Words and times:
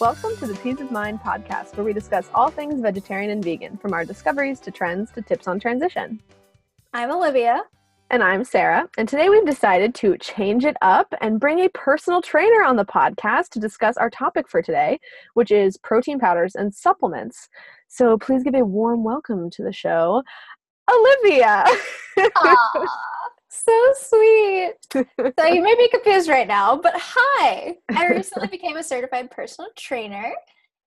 Welcome 0.00 0.34
to 0.38 0.46
the 0.46 0.54
Peace 0.54 0.80
of 0.80 0.90
Mind 0.90 1.20
podcast, 1.20 1.76
where 1.76 1.84
we 1.84 1.92
discuss 1.92 2.30
all 2.34 2.48
things 2.48 2.80
vegetarian 2.80 3.32
and 3.32 3.44
vegan, 3.44 3.76
from 3.76 3.92
our 3.92 4.02
discoveries 4.02 4.58
to 4.60 4.70
trends 4.70 5.10
to 5.10 5.20
tips 5.20 5.46
on 5.46 5.60
transition. 5.60 6.22
I'm 6.94 7.12
Olivia. 7.12 7.64
And 8.08 8.22
I'm 8.22 8.42
Sarah. 8.42 8.88
And 8.96 9.06
today 9.06 9.28
we've 9.28 9.44
decided 9.44 9.94
to 9.96 10.16
change 10.16 10.64
it 10.64 10.78
up 10.80 11.12
and 11.20 11.38
bring 11.38 11.60
a 11.60 11.68
personal 11.68 12.22
trainer 12.22 12.64
on 12.64 12.76
the 12.76 12.84
podcast 12.86 13.50
to 13.50 13.60
discuss 13.60 13.98
our 13.98 14.08
topic 14.08 14.48
for 14.48 14.62
today, 14.62 14.98
which 15.34 15.50
is 15.50 15.76
protein 15.76 16.18
powders 16.18 16.54
and 16.54 16.74
supplements. 16.74 17.50
So 17.88 18.16
please 18.16 18.42
give 18.42 18.54
a 18.54 18.64
warm 18.64 19.04
welcome 19.04 19.50
to 19.50 19.62
the 19.62 19.72
show, 19.72 20.22
Olivia. 20.90 21.66
so 23.50 23.92
sweet. 23.94 24.74
so 25.38 25.46
you 25.46 25.62
may 25.62 25.74
be 25.74 25.88
confused 25.88 26.28
right 26.28 26.46
now, 26.46 26.76
but 26.76 26.94
hi. 26.96 27.76
I 27.90 28.08
recently 28.08 28.48
became 28.50 28.76
a 28.76 28.82
certified 28.82 29.30
personal 29.30 29.70
trainer. 29.76 30.32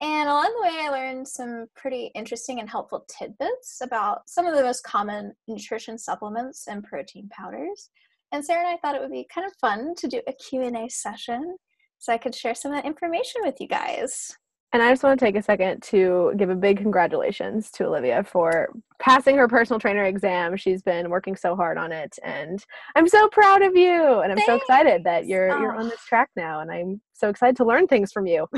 And 0.01 0.27
along 0.27 0.53
the 0.55 0.67
way, 0.67 0.79
I 0.81 0.89
learned 0.89 1.27
some 1.27 1.67
pretty 1.75 2.11
interesting 2.15 2.59
and 2.59 2.69
helpful 2.69 3.05
tidbits 3.07 3.79
about 3.81 4.27
some 4.27 4.45
of 4.45 4.55
the 4.55 4.63
most 4.63 4.83
common 4.83 5.33
nutrition 5.47 5.97
supplements 5.97 6.67
and 6.67 6.83
protein 6.83 7.29
powders. 7.29 7.89
And 8.31 8.43
Sarah 8.43 8.65
and 8.65 8.75
I 8.75 8.77
thought 8.77 8.95
it 8.95 9.01
would 9.01 9.11
be 9.11 9.27
kind 9.33 9.47
of 9.47 9.53
fun 9.61 9.93
to 9.95 10.07
do 10.07 10.21
a 10.27 10.33
Q&A 10.33 10.89
session 10.89 11.57
so 11.99 12.11
I 12.11 12.17
could 12.17 12.35
share 12.35 12.55
some 12.55 12.73
of 12.73 12.77
that 12.77 12.87
information 12.87 13.41
with 13.43 13.61
you 13.61 13.67
guys. 13.67 14.35
And 14.73 14.81
I 14.81 14.89
just 14.89 15.03
want 15.03 15.19
to 15.19 15.23
take 15.23 15.35
a 15.35 15.41
second 15.41 15.83
to 15.83 16.33
give 16.35 16.49
a 16.49 16.55
big 16.55 16.77
congratulations 16.77 17.69
to 17.71 17.85
Olivia 17.85 18.23
for 18.23 18.69
passing 18.97 19.37
her 19.37 19.47
personal 19.47 19.79
trainer 19.79 20.05
exam. 20.05 20.57
She's 20.57 20.81
been 20.81 21.11
working 21.11 21.35
so 21.35 21.55
hard 21.55 21.77
on 21.77 21.91
it 21.91 22.17
and 22.23 22.65
I'm 22.95 23.07
so 23.07 23.27
proud 23.27 23.61
of 23.61 23.75
you 23.75 24.21
and 24.21 24.31
I'm 24.31 24.37
Thanks. 24.37 24.47
so 24.47 24.55
excited 24.55 25.03
that 25.03 25.27
you're 25.27 25.51
oh. 25.51 25.59
you're 25.61 25.75
on 25.75 25.89
this 25.89 26.03
track 26.03 26.31
now 26.35 26.61
and 26.61 26.71
I'm 26.71 26.99
so 27.13 27.29
excited 27.29 27.55
to 27.57 27.65
learn 27.65 27.85
things 27.85 28.11
from 28.11 28.25
you. 28.25 28.47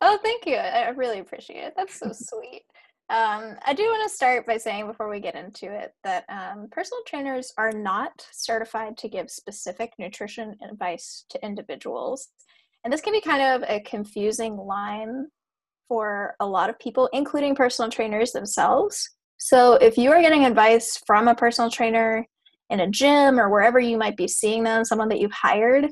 oh, 0.00 0.18
thank 0.22 0.46
you. 0.46 0.56
I 0.56 0.88
really 0.88 1.18
appreciate 1.18 1.64
it. 1.64 1.74
That's 1.76 1.98
so 1.98 2.10
sweet. 2.12 2.62
Um, 3.10 3.56
I 3.66 3.74
do 3.74 3.82
want 3.82 4.08
to 4.08 4.14
start 4.14 4.46
by 4.46 4.56
saying 4.56 4.86
before 4.86 5.10
we 5.10 5.20
get 5.20 5.34
into 5.34 5.66
it 5.66 5.94
that 6.04 6.24
um, 6.30 6.68
personal 6.70 7.02
trainers 7.06 7.52
are 7.58 7.72
not 7.72 8.24
certified 8.30 8.96
to 8.98 9.08
give 9.08 9.30
specific 9.30 9.92
nutrition 9.98 10.56
advice 10.66 11.26
to 11.28 11.44
individuals. 11.44 12.28
And 12.84 12.92
this 12.92 13.00
can 13.00 13.12
be 13.12 13.20
kind 13.20 13.42
of 13.42 13.68
a 13.68 13.80
confusing 13.80 14.56
line 14.56 15.26
for 15.88 16.34
a 16.40 16.46
lot 16.46 16.70
of 16.70 16.78
people, 16.78 17.08
including 17.12 17.54
personal 17.54 17.90
trainers 17.90 18.32
themselves. 18.32 19.10
So 19.38 19.74
if 19.74 19.98
you 19.98 20.12
are 20.12 20.22
getting 20.22 20.44
advice 20.44 21.00
from 21.06 21.28
a 21.28 21.34
personal 21.34 21.70
trainer 21.70 22.26
in 22.70 22.80
a 22.80 22.86
gym 22.86 23.40
or 23.40 23.50
wherever 23.50 23.80
you 23.80 23.98
might 23.98 24.16
be 24.16 24.28
seeing 24.28 24.62
them, 24.62 24.84
someone 24.84 25.08
that 25.08 25.18
you've 25.18 25.32
hired, 25.32 25.88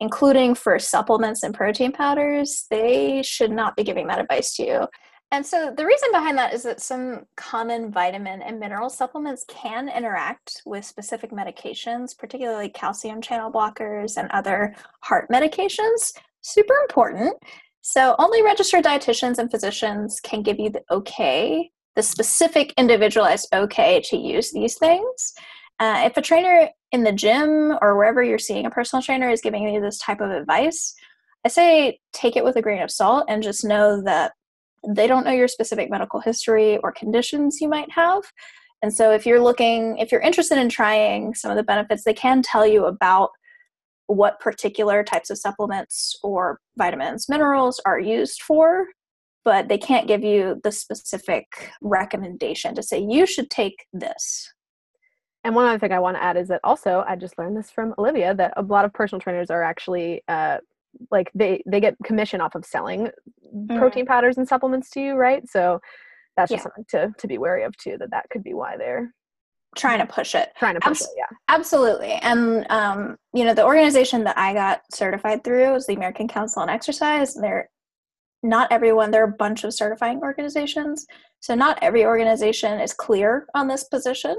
including 0.00 0.54
for 0.54 0.78
supplements 0.78 1.42
and 1.42 1.54
protein 1.54 1.92
powders, 1.92 2.66
they 2.70 3.22
should 3.22 3.50
not 3.50 3.74
be 3.76 3.82
giving 3.82 4.06
that 4.08 4.20
advice 4.20 4.54
to 4.56 4.66
you. 4.66 4.86
And 5.30 5.44
so 5.44 5.72
the 5.76 5.84
reason 5.84 6.10
behind 6.10 6.38
that 6.38 6.54
is 6.54 6.62
that 6.62 6.80
some 6.80 7.26
common 7.36 7.90
vitamin 7.92 8.40
and 8.40 8.58
mineral 8.58 8.88
supplements 8.88 9.44
can 9.46 9.88
interact 9.88 10.62
with 10.64 10.86
specific 10.86 11.32
medications, 11.32 12.16
particularly 12.16 12.70
calcium 12.70 13.20
channel 13.20 13.52
blockers 13.52 14.16
and 14.16 14.30
other 14.30 14.74
heart 15.00 15.28
medications 15.30 16.12
super 16.52 16.74
important. 16.82 17.34
So 17.82 18.14
only 18.18 18.42
registered 18.42 18.84
dietitians 18.84 19.38
and 19.38 19.50
physicians 19.50 20.20
can 20.20 20.42
give 20.42 20.58
you 20.58 20.70
the 20.70 20.82
okay, 20.90 21.70
the 21.96 22.02
specific 22.02 22.74
individualized 22.76 23.48
okay 23.52 24.02
to 24.04 24.16
use 24.16 24.52
these 24.52 24.76
things. 24.76 25.32
Uh, 25.80 26.02
if 26.04 26.16
a 26.16 26.22
trainer 26.22 26.68
in 26.92 27.04
the 27.04 27.12
gym 27.12 27.78
or 27.80 27.96
wherever 27.96 28.22
you're 28.22 28.38
seeing 28.38 28.66
a 28.66 28.70
personal 28.70 29.02
trainer 29.02 29.30
is 29.30 29.40
giving 29.40 29.68
you 29.68 29.80
this 29.80 29.98
type 29.98 30.20
of 30.20 30.30
advice, 30.30 30.94
I 31.44 31.48
say 31.48 32.00
take 32.12 32.36
it 32.36 32.44
with 32.44 32.56
a 32.56 32.62
grain 32.62 32.82
of 32.82 32.90
salt 32.90 33.26
and 33.28 33.42
just 33.42 33.64
know 33.64 34.02
that 34.02 34.32
they 34.86 35.06
don't 35.06 35.24
know 35.24 35.32
your 35.32 35.48
specific 35.48 35.90
medical 35.90 36.20
history 36.20 36.78
or 36.78 36.92
conditions 36.92 37.60
you 37.60 37.68
might 37.68 37.90
have. 37.92 38.22
And 38.82 38.92
so 38.92 39.12
if 39.12 39.26
you're 39.26 39.40
looking, 39.40 39.98
if 39.98 40.12
you're 40.12 40.20
interested 40.20 40.58
in 40.58 40.68
trying 40.68 41.34
some 41.34 41.50
of 41.50 41.56
the 41.56 41.62
benefits, 41.62 42.04
they 42.04 42.14
can 42.14 42.42
tell 42.42 42.66
you 42.66 42.86
about 42.86 43.30
what 44.08 44.40
particular 44.40 45.04
types 45.04 45.30
of 45.30 45.38
supplements 45.38 46.18
or 46.22 46.60
vitamins, 46.76 47.28
minerals 47.28 47.80
are 47.86 48.00
used 48.00 48.42
for, 48.42 48.86
but 49.44 49.68
they 49.68 49.78
can't 49.78 50.08
give 50.08 50.24
you 50.24 50.60
the 50.64 50.72
specific 50.72 51.70
recommendation 51.80 52.74
to 52.74 52.82
say 52.82 52.98
you 52.98 53.26
should 53.26 53.50
take 53.50 53.86
this. 53.92 54.52
And 55.44 55.54
one 55.54 55.66
other 55.66 55.78
thing 55.78 55.92
I 55.92 56.00
want 56.00 56.16
to 56.16 56.22
add 56.22 56.36
is 56.36 56.48
that 56.48 56.60
also 56.64 57.04
I 57.06 57.16
just 57.16 57.38
learned 57.38 57.56
this 57.56 57.70
from 57.70 57.94
Olivia 57.98 58.34
that 58.34 58.54
a 58.56 58.62
lot 58.62 58.84
of 58.84 58.92
personal 58.92 59.20
trainers 59.20 59.50
are 59.50 59.62
actually 59.62 60.22
uh, 60.26 60.58
like 61.10 61.30
they 61.34 61.62
they 61.66 61.80
get 61.80 61.96
commission 62.04 62.40
off 62.40 62.54
of 62.54 62.64
selling 62.64 63.08
mm. 63.54 63.78
protein 63.78 64.06
powders 64.06 64.38
and 64.38 64.48
supplements 64.48 64.90
to 64.90 65.00
you, 65.00 65.14
right? 65.14 65.48
So 65.48 65.80
that's 66.36 66.50
just 66.50 66.60
yeah. 66.60 66.62
something 66.64 66.84
to 66.90 67.14
to 67.18 67.28
be 67.28 67.38
wary 67.38 67.62
of 67.62 67.76
too. 67.76 67.96
That 67.98 68.10
that 68.10 68.30
could 68.30 68.42
be 68.42 68.54
why 68.54 68.76
they're 68.76 69.12
trying 69.76 69.98
to 69.98 70.06
push 70.06 70.34
it. 70.34 70.50
Trying 70.58 70.74
to 70.74 70.80
push 70.80 71.00
Abs- 71.00 71.02
it 71.02 71.10
yeah. 71.16 71.36
absolutely. 71.48 72.12
And 72.12 72.66
um, 72.70 73.16
you 73.34 73.44
know 73.44 73.54
the 73.54 73.64
organization 73.64 74.24
that 74.24 74.36
i 74.38 74.52
got 74.52 74.80
certified 74.92 75.44
through 75.44 75.74
is 75.74 75.86
the 75.86 75.94
american 75.94 76.26
council 76.26 76.62
on 76.62 76.68
exercise 76.68 77.34
they're 77.34 77.68
not 78.42 78.70
everyone 78.72 79.10
there 79.10 79.22
are 79.22 79.28
a 79.28 79.36
bunch 79.36 79.64
of 79.64 79.74
certifying 79.74 80.18
organizations 80.20 81.06
so 81.40 81.54
not 81.54 81.78
every 81.82 82.04
organization 82.04 82.80
is 82.80 82.92
clear 82.92 83.46
on 83.54 83.68
this 83.68 83.84
position. 83.84 84.36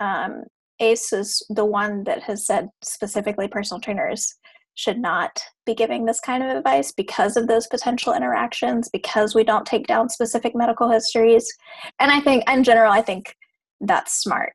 Um, 0.00 0.44
ace 0.80 1.12
is 1.12 1.44
the 1.48 1.64
one 1.64 2.04
that 2.04 2.22
has 2.24 2.46
said 2.46 2.68
specifically 2.82 3.48
personal 3.48 3.80
trainers 3.80 4.34
should 4.74 4.98
not 4.98 5.42
be 5.66 5.74
giving 5.74 6.04
this 6.04 6.20
kind 6.20 6.42
of 6.42 6.50
advice 6.50 6.92
because 6.92 7.36
of 7.36 7.46
those 7.46 7.66
potential 7.66 8.14
interactions 8.14 8.88
because 8.90 9.34
we 9.34 9.44
don't 9.44 9.66
take 9.66 9.86
down 9.86 10.08
specific 10.08 10.54
medical 10.54 10.90
histories. 10.90 11.46
And 12.00 12.10
i 12.10 12.20
think 12.20 12.48
in 12.50 12.64
general 12.64 12.92
i 12.92 13.02
think 13.02 13.34
that's 13.80 14.22
smart 14.22 14.54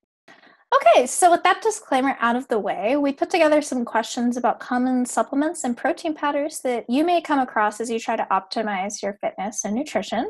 Okay, 0.75 1.07
so 1.07 1.31
with 1.31 1.43
that 1.43 1.61
disclaimer 1.61 2.17
out 2.19 2.35
of 2.35 2.47
the 2.49 2.59
way, 2.59 2.97
we 2.97 3.13
put 3.13 3.29
together 3.29 3.61
some 3.61 3.85
questions 3.85 4.35
about 4.35 4.59
common 4.59 5.05
supplements 5.05 5.63
and 5.63 5.77
protein 5.77 6.13
powders 6.13 6.59
that 6.59 6.85
you 6.89 7.05
may 7.05 7.21
come 7.21 7.39
across 7.39 7.79
as 7.79 7.89
you 7.89 7.99
try 7.99 8.17
to 8.17 8.27
optimize 8.29 9.01
your 9.01 9.17
fitness 9.21 9.63
and 9.63 9.73
nutrition. 9.73 10.29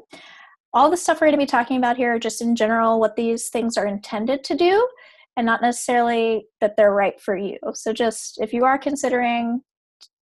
All 0.74 0.92
the 0.92 0.98
stuff 0.98 1.20
we're 1.20 1.28
going 1.28 1.40
to 1.40 1.46
be 1.46 1.48
talking 1.48 1.78
about 1.78 1.98
here 1.98 2.14
are 2.14 2.20
just 2.20 2.42
in 2.42 2.56
general 2.56 3.00
what 3.00 3.16
these 3.16 3.50
things 3.50 3.78
are 3.78 3.88
intended 3.88 4.44
to 4.44 4.56
do 4.56 4.88
and 5.36 5.46
not 5.46 5.62
necessarily 5.62 6.48
that 6.62 6.78
they're 6.78 6.94
right 6.94 7.20
for 7.20 7.36
you. 7.36 7.58
So, 7.74 7.92
just 7.92 8.40
if 8.40 8.54
you 8.54 8.64
are 8.66 8.78
considering 8.78 9.62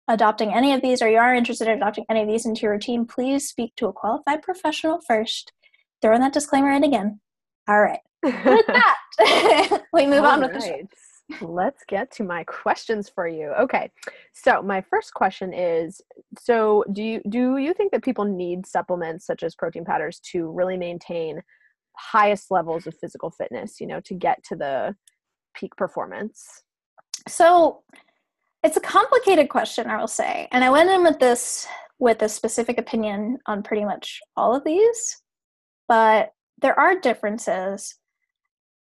adopting 0.08 0.54
any 0.54 0.74
of 0.74 0.82
these 0.82 1.02
or 1.02 1.10
you 1.10 1.18
are 1.18 1.34
interested 1.34 1.68
in 1.68 1.78
adopting 1.78 2.06
any 2.10 2.22
of 2.22 2.28
these 2.28 2.46
into 2.46 2.62
your 2.62 2.74
routine, 2.74 3.06
please 3.06 3.48
speak 3.48 3.76
to 3.76 3.88
a 3.88 3.94
qualified 3.94 4.42
professional 4.42 5.02
first. 5.06 5.52
Throwing 6.02 6.22
that 6.22 6.34
disclaimer 6.34 6.72
in 6.72 6.84
again. 6.84 7.20
All 7.68 7.82
right. 7.82 8.00
With 8.24 8.66
that, 8.68 9.82
we 9.94 10.06
move 10.06 10.24
All 10.24 10.32
on 10.32 10.42
with 10.42 10.52
right. 10.52 10.62
the 10.62 11.36
show. 11.36 11.46
Let's 11.46 11.84
get 11.88 12.10
to 12.14 12.24
my 12.24 12.44
questions 12.46 13.10
for 13.10 13.28
you. 13.28 13.52
Okay. 13.60 13.92
So, 14.34 14.62
my 14.62 14.82
first 14.82 15.14
question 15.14 15.54
is 15.54 16.02
so 16.40 16.86
do 16.94 17.04
you 17.04 17.22
do 17.30 17.58
you 17.58 17.74
think 17.74 17.92
that 17.92 18.04
people 18.04 18.24
need 18.26 18.66
supplements 18.66 19.26
such 19.26 19.44
as 19.44 19.56
protein 19.56 19.84
powders 19.84 20.22
to 20.32 20.50
really 20.52 20.78
maintain 20.78 21.42
highest 21.98 22.50
levels 22.50 22.88
of 22.88 22.96
physical 23.02 23.30
fitness, 23.30 23.82
you 23.82 23.88
know, 23.88 24.00
to 24.02 24.14
get 24.14 24.42
to 24.46 24.56
the 24.56 24.96
peak 25.54 25.76
performance? 25.76 26.64
So, 27.28 27.84
it's 28.64 28.78
a 28.78 28.82
complicated 28.82 29.50
question, 29.50 29.88
I 29.88 29.98
will 29.98 30.08
say. 30.08 30.48
And 30.52 30.64
I 30.64 30.70
went 30.70 30.90
in 30.90 31.04
with 31.04 31.20
this 31.20 31.68
with 32.00 32.22
a 32.22 32.30
specific 32.30 32.78
opinion 32.78 33.38
on 33.48 33.64
pretty 33.64 33.84
much 33.84 34.20
all 34.36 34.56
of 34.56 34.64
these, 34.64 35.22
but 35.88 36.32
there 36.62 36.80
are 36.80 37.00
differences. 37.00 37.96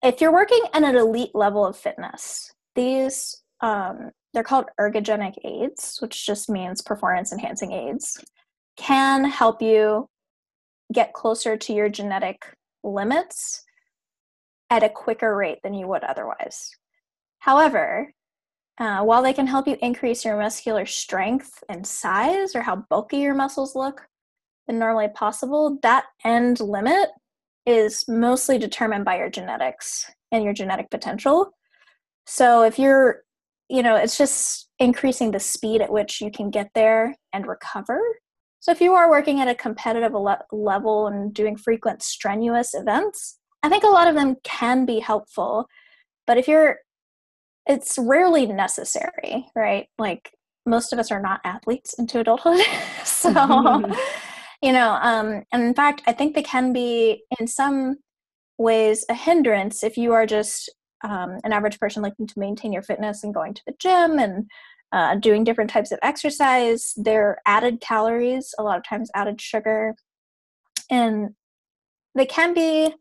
If 0.03 0.19
you're 0.19 0.33
working 0.33 0.61
at 0.73 0.83
an 0.83 0.95
elite 0.95 1.35
level 1.35 1.65
of 1.65 1.77
fitness, 1.77 2.51
these 2.75 3.43
um, 3.61 4.11
they're 4.33 4.43
called 4.43 4.65
ergogenic 4.79 5.35
aids, 5.43 5.97
which 6.01 6.25
just 6.25 6.49
means 6.49 6.81
performance 6.81 7.31
enhancing 7.31 7.71
aids, 7.71 8.23
can 8.77 9.25
help 9.25 9.61
you 9.61 10.07
get 10.91 11.13
closer 11.13 11.57
to 11.57 11.73
your 11.73 11.89
genetic 11.89 12.41
limits 12.83 13.63
at 14.69 14.83
a 14.83 14.89
quicker 14.89 15.35
rate 15.35 15.59
than 15.63 15.73
you 15.73 15.87
would 15.87 16.03
otherwise. 16.03 16.71
However, 17.39 18.11
uh, 18.77 19.03
while 19.03 19.21
they 19.21 19.33
can 19.33 19.47
help 19.47 19.67
you 19.67 19.77
increase 19.81 20.25
your 20.25 20.37
muscular 20.37 20.85
strength 20.85 21.63
and 21.69 21.85
size 21.85 22.55
or 22.55 22.61
how 22.61 22.77
bulky 22.89 23.17
your 23.17 23.35
muscles 23.35 23.75
look 23.75 24.07
than 24.65 24.79
normally 24.79 25.09
possible, 25.09 25.77
that 25.83 26.05
end 26.23 26.59
limit 26.59 27.09
is 27.65 28.05
mostly 28.07 28.57
determined 28.57 29.05
by 29.05 29.17
your 29.17 29.29
genetics 29.29 30.09
and 30.31 30.43
your 30.43 30.53
genetic 30.53 30.89
potential. 30.89 31.51
So 32.25 32.63
if 32.63 32.79
you're, 32.79 33.21
you 33.69 33.83
know, 33.83 33.95
it's 33.95 34.17
just 34.17 34.69
increasing 34.79 35.31
the 35.31 35.39
speed 35.39 35.81
at 35.81 35.91
which 35.91 36.21
you 36.21 36.31
can 36.31 36.49
get 36.49 36.69
there 36.73 37.15
and 37.33 37.47
recover. 37.47 37.99
So 38.59 38.71
if 38.71 38.81
you 38.81 38.93
are 38.93 39.09
working 39.09 39.39
at 39.39 39.47
a 39.47 39.55
competitive 39.55 40.13
le- 40.13 40.43
level 40.51 41.07
and 41.07 41.33
doing 41.33 41.55
frequent 41.55 42.03
strenuous 42.03 42.73
events, 42.73 43.39
I 43.63 43.69
think 43.69 43.83
a 43.83 43.87
lot 43.87 44.07
of 44.07 44.15
them 44.15 44.35
can 44.43 44.85
be 44.85 44.99
helpful. 44.99 45.65
But 46.27 46.37
if 46.37 46.47
you're 46.47 46.77
it's 47.67 47.97
rarely 47.97 48.47
necessary, 48.47 49.45
right? 49.55 49.87
Like 49.97 50.31
most 50.65 50.93
of 50.93 50.99
us 50.99 51.11
are 51.11 51.21
not 51.21 51.41
athletes 51.43 51.93
into 51.97 52.19
adulthood. 52.19 52.59
so, 53.05 53.29
you 54.61 54.71
know, 54.71 54.97
um, 55.01 55.43
and 55.51 55.63
in 55.63 55.73
fact, 55.73 56.01
I 56.07 56.13
think 56.13 56.35
they 56.35 56.43
can 56.43 56.73
be 56.73 57.23
in 57.39 57.47
some 57.47 57.97
ways 58.57 59.05
a 59.09 59.13
hindrance 59.13 59.83
if 59.83 59.97
you 59.97 60.13
are 60.13 60.25
just 60.25 60.69
um, 61.03 61.39
an 61.43 61.51
average 61.51 61.79
person 61.79 62.03
looking 62.03 62.27
to 62.27 62.39
maintain 62.39 62.71
your 62.71 62.83
fitness 62.83 63.23
and 63.23 63.33
going 63.33 63.55
to 63.55 63.61
the 63.65 63.73
gym 63.79 64.19
and 64.19 64.49
uh, 64.91 65.15
doing 65.15 65.43
different 65.43 65.69
types 65.69 65.91
of 65.91 65.99
exercise. 66.03 66.93
They're 66.95 67.41
added 67.45 67.81
calories, 67.81 68.53
a 68.59 68.63
lot 68.63 68.77
of 68.77 68.83
times 68.83 69.09
added 69.15 69.41
sugar, 69.41 69.95
and 70.89 71.29
they 72.13 72.25
can 72.25 72.53
be 72.53 72.93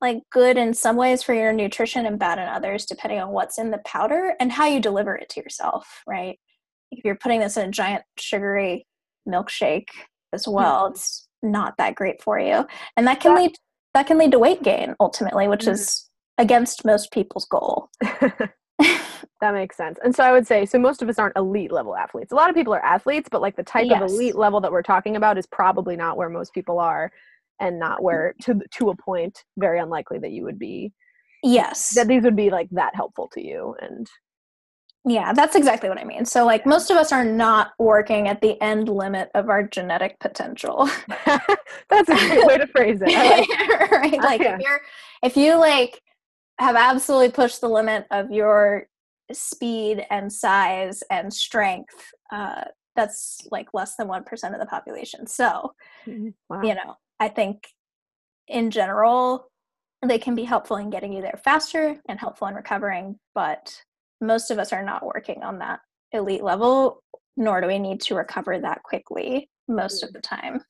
like 0.00 0.18
good 0.30 0.56
in 0.56 0.74
some 0.74 0.96
ways 0.96 1.22
for 1.22 1.34
your 1.34 1.52
nutrition 1.52 2.06
and 2.06 2.18
bad 2.18 2.38
in 2.38 2.48
others 2.48 2.86
depending 2.86 3.20
on 3.20 3.30
what's 3.30 3.58
in 3.58 3.70
the 3.70 3.80
powder 3.84 4.34
and 4.40 4.52
how 4.52 4.66
you 4.66 4.80
deliver 4.80 5.14
it 5.14 5.28
to 5.28 5.40
yourself 5.40 6.02
right 6.06 6.38
if 6.90 7.04
you're 7.04 7.16
putting 7.16 7.40
this 7.40 7.56
in 7.56 7.68
a 7.68 7.72
giant 7.72 8.02
sugary 8.18 8.86
milkshake 9.28 9.88
as 10.32 10.46
well. 10.46 10.84
Mm-hmm. 10.84 10.92
it's 10.92 11.28
not 11.42 11.74
that 11.78 11.94
great 11.94 12.22
for 12.22 12.38
you. 12.38 12.66
And 12.96 13.06
that 13.06 13.20
can 13.20 13.34
that, 13.34 13.40
lead 13.40 13.52
that 13.94 14.06
can 14.06 14.18
lead 14.18 14.32
to 14.32 14.38
weight 14.38 14.62
gain 14.62 14.94
ultimately 15.00 15.48
which 15.48 15.62
mm-hmm. 15.62 15.72
is 15.72 16.08
against 16.38 16.84
most 16.84 17.12
people's 17.12 17.46
goal. 17.46 17.90
That 19.40 19.54
makes 19.54 19.76
sense. 19.76 19.98
And 20.04 20.14
so 20.14 20.22
i 20.22 20.32
would 20.32 20.46
say 20.46 20.66
so 20.66 20.78
most 20.78 21.02
of 21.02 21.08
us 21.08 21.18
aren't 21.18 21.36
elite 21.36 21.72
level 21.72 21.96
athletes. 21.96 22.32
A 22.32 22.34
lot 22.34 22.50
of 22.50 22.54
people 22.54 22.74
are 22.74 22.84
athletes 22.84 23.28
but 23.30 23.40
like 23.40 23.56
the 23.56 23.62
type 23.62 23.86
yes. 23.88 24.02
of 24.02 24.10
elite 24.10 24.36
level 24.36 24.60
that 24.60 24.70
we're 24.70 24.82
talking 24.82 25.16
about 25.16 25.38
is 25.38 25.46
probably 25.46 25.96
not 25.96 26.16
where 26.16 26.28
most 26.28 26.52
people 26.52 26.78
are 26.78 27.10
and 27.58 27.78
not 27.78 28.02
where 28.02 28.34
to 28.42 28.60
to 28.72 28.90
a 28.90 28.96
point 28.96 29.44
very 29.58 29.78
unlikely 29.78 30.18
that 30.18 30.32
you 30.32 30.44
would 30.44 30.58
be. 30.58 30.92
Yes. 31.42 31.94
That 31.94 32.06
these 32.06 32.22
would 32.22 32.36
be 32.36 32.50
like 32.50 32.68
that 32.72 32.94
helpful 32.94 33.28
to 33.32 33.42
you 33.42 33.74
and 33.80 34.06
yeah 35.06 35.32
that's 35.32 35.56
exactly 35.56 35.88
what 35.88 35.98
i 35.98 36.04
mean. 36.04 36.24
So 36.24 36.44
like 36.44 36.66
most 36.66 36.90
of 36.90 36.96
us 36.96 37.12
are 37.12 37.24
not 37.24 37.72
working 37.78 38.28
at 38.28 38.40
the 38.40 38.60
end 38.62 38.88
limit 38.88 39.30
of 39.34 39.48
our 39.48 39.62
genetic 39.62 40.18
potential. 40.20 40.88
That's 41.88 42.08
a 42.08 42.14
great 42.14 42.46
way 42.46 42.58
to 42.58 42.66
phrase 42.66 43.00
it. 43.02 43.08
Like 43.08 43.90
right? 43.90 44.22
Like 44.22 44.40
yeah. 44.42 44.56
if 44.56 44.60
you're 44.60 44.80
if 45.22 45.36
you 45.36 45.58
like 45.58 46.00
have 46.58 46.76
absolutely 46.76 47.30
pushed 47.30 47.60
the 47.60 47.68
limit 47.68 48.06
of 48.10 48.30
your 48.30 48.86
speed 49.32 50.04
and 50.10 50.32
size 50.32 51.02
and 51.10 51.32
strength 51.32 52.12
uh, 52.32 52.64
that's 52.96 53.40
like 53.50 53.68
less 53.72 53.96
than 53.96 54.08
1% 54.08 54.52
of 54.52 54.60
the 54.60 54.66
population. 54.66 55.26
So 55.26 55.72
mm-hmm. 56.06 56.28
wow. 56.48 56.62
you 56.62 56.74
know 56.74 56.96
I 57.20 57.28
think 57.28 57.68
in 58.48 58.70
general, 58.70 59.50
they 60.04 60.18
can 60.18 60.34
be 60.34 60.44
helpful 60.44 60.76
in 60.76 60.90
getting 60.90 61.12
you 61.12 61.22
there 61.22 61.40
faster 61.44 61.96
and 62.08 62.18
helpful 62.18 62.48
in 62.48 62.54
recovering, 62.54 63.18
but 63.34 63.82
most 64.20 64.50
of 64.50 64.58
us 64.58 64.72
are 64.72 64.84
not 64.84 65.04
working 65.04 65.42
on 65.42 65.58
that 65.58 65.80
elite 66.12 66.42
level, 66.42 67.02
nor 67.36 67.60
do 67.60 67.66
we 67.66 67.78
need 67.78 68.00
to 68.02 68.14
recover 68.14 68.58
that 68.58 68.82
quickly 68.82 69.48
most 69.68 70.02
of 70.02 70.12
the 70.12 70.20
time. 70.20 70.60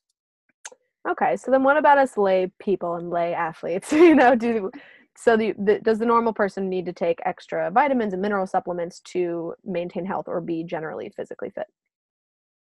Okay, 1.09 1.35
so 1.35 1.49
then 1.49 1.63
what 1.63 1.77
about 1.77 1.97
us 1.97 2.17
lay 2.17 2.51
people 2.59 2.95
and 2.95 3.09
lay 3.09 3.33
athletes? 3.33 3.91
you 3.91 4.15
know, 4.15 4.35
do 4.35 4.69
so 5.17 5.35
the, 5.35 5.53
the, 5.57 5.79
does 5.79 5.99
the 5.99 6.05
normal 6.05 6.33
person 6.33 6.69
need 6.69 6.85
to 6.85 6.93
take 6.93 7.19
extra 7.25 7.69
vitamins 7.69 8.13
and 8.13 8.21
mineral 8.21 8.47
supplements 8.47 8.99
to 9.01 9.53
maintain 9.65 10.05
health 10.05 10.25
or 10.27 10.39
be 10.41 10.63
generally 10.63 11.11
physically 11.15 11.49
fit? 11.49 11.67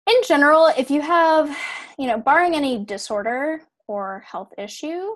In 0.09 0.15
general, 0.27 0.68
if 0.77 0.89
you 0.89 1.01
have, 1.01 1.56
you 1.97 2.07
know, 2.07 2.18
barring 2.18 2.56
any 2.56 2.83
disorder 2.83 3.62
or 3.88 4.24
health 4.25 4.51
issue, 4.57 5.12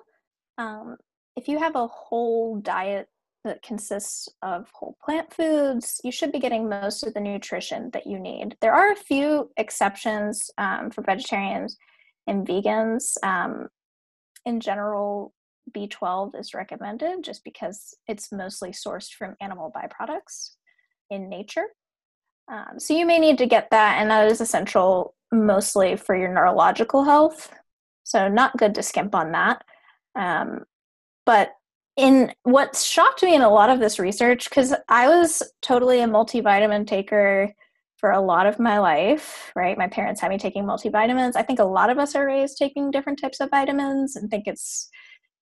um, 0.58 0.98
if 1.36 1.48
you 1.48 1.58
have 1.58 1.76
a 1.76 1.88
whole 1.88 2.58
diet 2.58 3.08
that 3.44 3.62
consists 3.62 4.30
of 4.42 4.68
whole 4.74 4.98
plant 5.04 5.34
foods, 5.34 6.00
you 6.04 6.12
should 6.12 6.31
be 6.31 6.40
getting 6.40 6.69
most 6.69 7.06
of 7.06 7.13
the 7.13 7.19
nutrition 7.19 7.90
that 7.94 8.07
you 8.07 8.19
need. 8.19 8.56
There 8.62 8.74
are 8.74 8.92
a 8.92 8.95
few 8.95 9.51
exceptions 9.57 10.50
um, 10.57 10.92
for 10.92 11.01
vegetarians 11.01 11.78
and 12.28 12.48
vegans. 12.48 13.18
Um, 13.24 13.68
in 14.45 14.60
general, 14.60 15.34
B12 15.72 16.40
is 16.40 16.54
recommended 16.54 17.24
just 17.24 17.44
because 17.44 17.95
it's 18.07 18.31
mostly 18.31 18.72
sourced 18.72 19.12
from 19.12 19.36
animal 19.42 19.72
byproducts 19.75 20.51
in 21.10 21.30
nature. 21.30 21.68
Um, 22.51 22.80
so 22.80 22.94
you 22.94 23.06
may 23.06 23.19
need 23.19 23.38
to 23.38 23.45
get 23.45 23.69
that, 23.72 24.01
and 24.01 24.12
that 24.12 24.30
is 24.30 24.42
essential 24.42 25.16
mostly 25.31 25.95
for 25.95 26.16
your 26.16 26.34
neurological 26.34 27.04
health. 27.04 27.51
So 28.04 28.28
not 28.28 28.57
good 28.57 28.75
to 28.75 28.84
skimp 28.84 29.16
on 29.16 29.31
that. 29.31 29.63
Um, 30.16 30.66
but 31.25 31.51
in 31.95 32.34
what 32.44 32.75
shocked 32.75 33.24
me 33.24 33.36
in 33.36 33.42
a 33.42 33.50
lot 33.50 33.69
of 33.69 33.80
this 33.80 34.00
research, 34.00 34.50
because 34.50 34.74
I 34.90 35.07
was 35.07 35.44
totally 35.62 36.00
a 36.00 36.07
multivitamin 36.07 36.88
taker 36.88 37.54
for 37.98 38.12
a 38.12 38.22
lot 38.22 38.45
of 38.45 38.60
my 38.60 38.80
life, 38.80 39.51
right? 39.56 39.78
My 39.78 39.88
parents 39.88 40.19
had 40.19 40.30
me 40.30 40.38
taking 40.38 40.66
multivitamins. 40.66 41.36
I 41.36 41.44
think 41.44 41.60
a 41.60 41.63
lot 41.66 41.90
of 41.90 42.00
us 42.00 42.16
are 42.16 42.25
raised 42.25 42.57
taking 42.57 42.92
different 42.92 43.19
types 43.22 43.40
of 43.40 43.50
vitamins 43.50 44.16
and 44.16 44.30
think 44.30 44.45
it's 44.45 44.90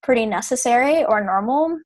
pretty 0.02 0.26
necessary 0.26 1.04
or 1.04 1.24
normal. 1.24 1.78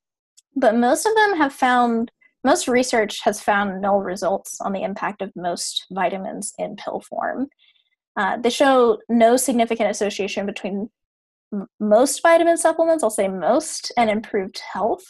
But 0.55 0.75
most 0.75 1.07
of 1.07 1.15
them 1.15 1.37
have 1.37 1.53
found, 1.53 2.11
most 2.45 2.69
research 2.69 3.21
has 3.23 3.41
found 3.41 3.81
no 3.81 3.99
results 3.99 4.61
on 4.61 4.73
the 4.73 4.83
impact 4.83 5.23
of 5.23 5.33
most 5.37 5.87
vitamins 5.93 6.53
in 6.59 6.77
pill 6.77 7.01
form. 7.01 7.49
Uh, 8.17 8.37
they 8.39 8.51
show 8.51 8.99
no 9.09 9.37
significant 9.37 9.91
association 9.91 10.45
between 10.47 10.91
m- 11.53 11.67
most 11.81 12.23
vitamin 12.23 12.57
supplements, 12.57 13.03
I'll 13.03 13.11
say 13.11 13.29
most, 13.29 13.93
and 13.97 14.11
improved 14.11 14.61
health, 14.73 15.05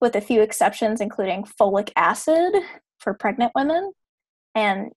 with 0.00 0.14
a 0.14 0.20
few 0.20 0.42
exceptions, 0.42 1.00
including 1.00 1.44
folic 1.44 1.90
acid 1.96 2.54
for 2.98 3.14
pregnant 3.14 3.52
women 3.54 3.92
and 4.54 4.92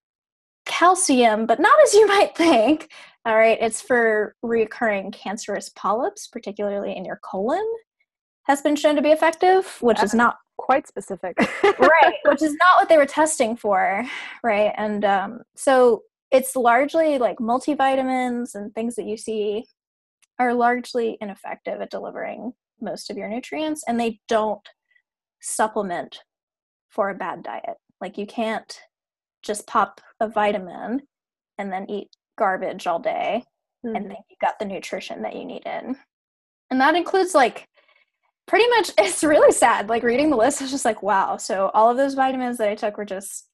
calcium, 0.65 1.45
but 1.45 1.59
not 1.59 1.79
as 1.83 1.93
you 1.93 2.07
might 2.15 2.35
think. 2.35 2.91
All 3.25 3.35
right, 3.35 3.57
it's 3.61 3.81
for 3.81 4.35
reoccurring 4.43 5.13
cancerous 5.13 5.69
polyps, 5.69 6.27
particularly 6.27 6.95
in 6.95 7.05
your 7.05 7.19
colon, 7.23 7.65
has 8.43 8.61
been 8.61 8.75
shown 8.75 8.95
to 8.95 9.01
be 9.01 9.11
effective, 9.11 9.77
which 9.81 9.97
That's 9.97 10.13
is 10.13 10.17
not 10.17 10.37
quite 10.57 10.87
specific. 10.87 11.37
right, 11.63 12.15
which 12.25 12.41
is 12.41 12.53
not 12.53 12.77
what 12.77 12.89
they 12.89 12.97
were 12.97 13.05
testing 13.05 13.55
for, 13.55 14.03
right? 14.43 14.73
And 14.75 15.05
um, 15.05 15.41
so 15.55 16.03
it's 16.31 16.55
largely 16.55 17.17
like 17.17 17.37
multivitamins 17.37 18.55
and 18.55 18.73
things 18.73 18.95
that 18.95 19.05
you 19.05 19.17
see 19.17 19.65
are 20.41 20.53
largely 20.53 21.17
ineffective 21.21 21.81
at 21.81 21.91
delivering 21.91 22.53
most 22.81 23.11
of 23.11 23.17
your 23.17 23.29
nutrients 23.29 23.83
and 23.87 23.99
they 23.99 24.19
don't 24.27 24.67
supplement 25.41 26.19
for 26.89 27.09
a 27.09 27.15
bad 27.15 27.43
diet. 27.43 27.77
Like 27.99 28.17
you 28.17 28.25
can't 28.25 28.79
just 29.43 29.67
pop 29.67 30.01
a 30.19 30.27
vitamin 30.27 31.01
and 31.57 31.71
then 31.71 31.89
eat 31.89 32.09
garbage 32.37 32.87
all 32.87 32.99
day 32.99 33.43
mm-hmm. 33.85 33.95
and 33.95 34.07
think 34.07 34.25
you 34.29 34.35
got 34.41 34.57
the 34.59 34.65
nutrition 34.65 35.21
that 35.21 35.35
you 35.35 35.45
need 35.45 35.65
in. 35.65 35.95
And 36.71 36.81
that 36.81 36.95
includes 36.95 37.35
like 37.35 37.67
pretty 38.47 38.67
much 38.69 38.91
it's 38.97 39.23
really 39.23 39.51
sad. 39.51 39.89
Like 39.89 40.03
reading 40.03 40.31
the 40.31 40.37
list 40.37 40.61
is 40.61 40.71
just 40.71 40.85
like, 40.85 41.03
wow. 41.03 41.37
So 41.37 41.69
all 41.73 41.89
of 41.89 41.97
those 41.97 42.15
vitamins 42.15 42.57
that 42.57 42.69
I 42.69 42.75
took 42.75 42.97
were 42.97 43.05
just 43.05 43.47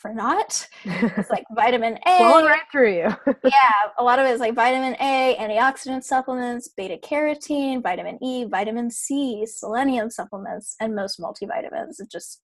for 0.00 0.12
not. 0.14 0.66
It's 0.84 1.30
like 1.30 1.44
vitamin 1.54 1.98
A. 2.06 2.16
Flowing 2.18 2.46
right 2.46 2.62
through 2.72 2.94
you. 2.94 3.08
yeah, 3.44 3.72
a 3.98 4.02
lot 4.02 4.18
of 4.18 4.26
it 4.26 4.30
is 4.30 4.40
like 4.40 4.54
vitamin 4.54 4.96
A, 5.00 5.36
antioxidant 5.38 6.04
supplements, 6.04 6.68
beta 6.68 6.96
carotene, 6.96 7.82
vitamin 7.82 8.22
E, 8.22 8.44
vitamin 8.44 8.90
C, 8.90 9.44
selenium 9.46 10.10
supplements, 10.10 10.76
and 10.80 10.94
most 10.94 11.20
multivitamins. 11.20 12.00
It 12.00 12.10
just 12.10 12.42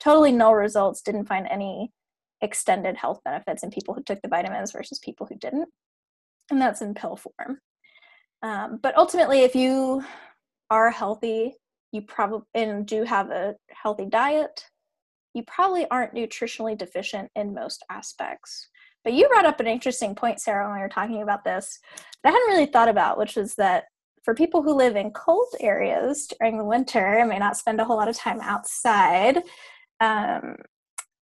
totally 0.00 0.32
no 0.32 0.52
results. 0.52 1.02
Didn't 1.02 1.26
find 1.26 1.46
any 1.48 1.92
extended 2.40 2.96
health 2.96 3.20
benefits 3.24 3.62
in 3.62 3.70
people 3.70 3.94
who 3.94 4.02
took 4.02 4.20
the 4.22 4.28
vitamins 4.28 4.72
versus 4.72 4.98
people 4.98 5.26
who 5.26 5.36
didn't. 5.36 5.68
And 6.50 6.60
that's 6.60 6.82
in 6.82 6.94
pill 6.94 7.16
form. 7.16 7.58
Um, 8.42 8.80
but 8.82 8.96
ultimately, 8.96 9.42
if 9.42 9.54
you 9.54 10.04
are 10.70 10.90
healthy, 10.90 11.54
you 11.92 12.02
probably 12.02 12.46
and 12.54 12.86
do 12.86 13.04
have 13.04 13.30
a 13.30 13.54
healthy 13.70 14.06
diet, 14.06 14.64
you 15.34 15.42
probably 15.44 15.86
aren't 15.90 16.14
nutritionally 16.14 16.76
deficient 16.76 17.30
in 17.36 17.54
most 17.54 17.84
aspects. 17.90 18.68
But 19.04 19.14
you 19.14 19.28
brought 19.28 19.46
up 19.46 19.60
an 19.60 19.66
interesting 19.66 20.14
point, 20.14 20.40
Sarah, 20.40 20.66
when 20.66 20.76
we 20.76 20.82
were 20.82 20.88
talking 20.88 21.22
about 21.22 21.44
this 21.44 21.78
that 22.22 22.30
I 22.30 22.32
hadn't 22.32 22.48
really 22.48 22.66
thought 22.66 22.88
about, 22.88 23.18
which 23.18 23.36
is 23.36 23.54
that 23.56 23.84
for 24.22 24.34
people 24.34 24.62
who 24.62 24.74
live 24.74 24.94
in 24.94 25.10
cold 25.10 25.48
areas 25.60 26.28
during 26.38 26.56
the 26.56 26.64
winter 26.64 27.18
and 27.18 27.28
may 27.28 27.38
not 27.38 27.56
spend 27.56 27.80
a 27.80 27.84
whole 27.84 27.96
lot 27.96 28.08
of 28.08 28.16
time 28.16 28.40
outside, 28.40 29.42
um, 30.00 30.56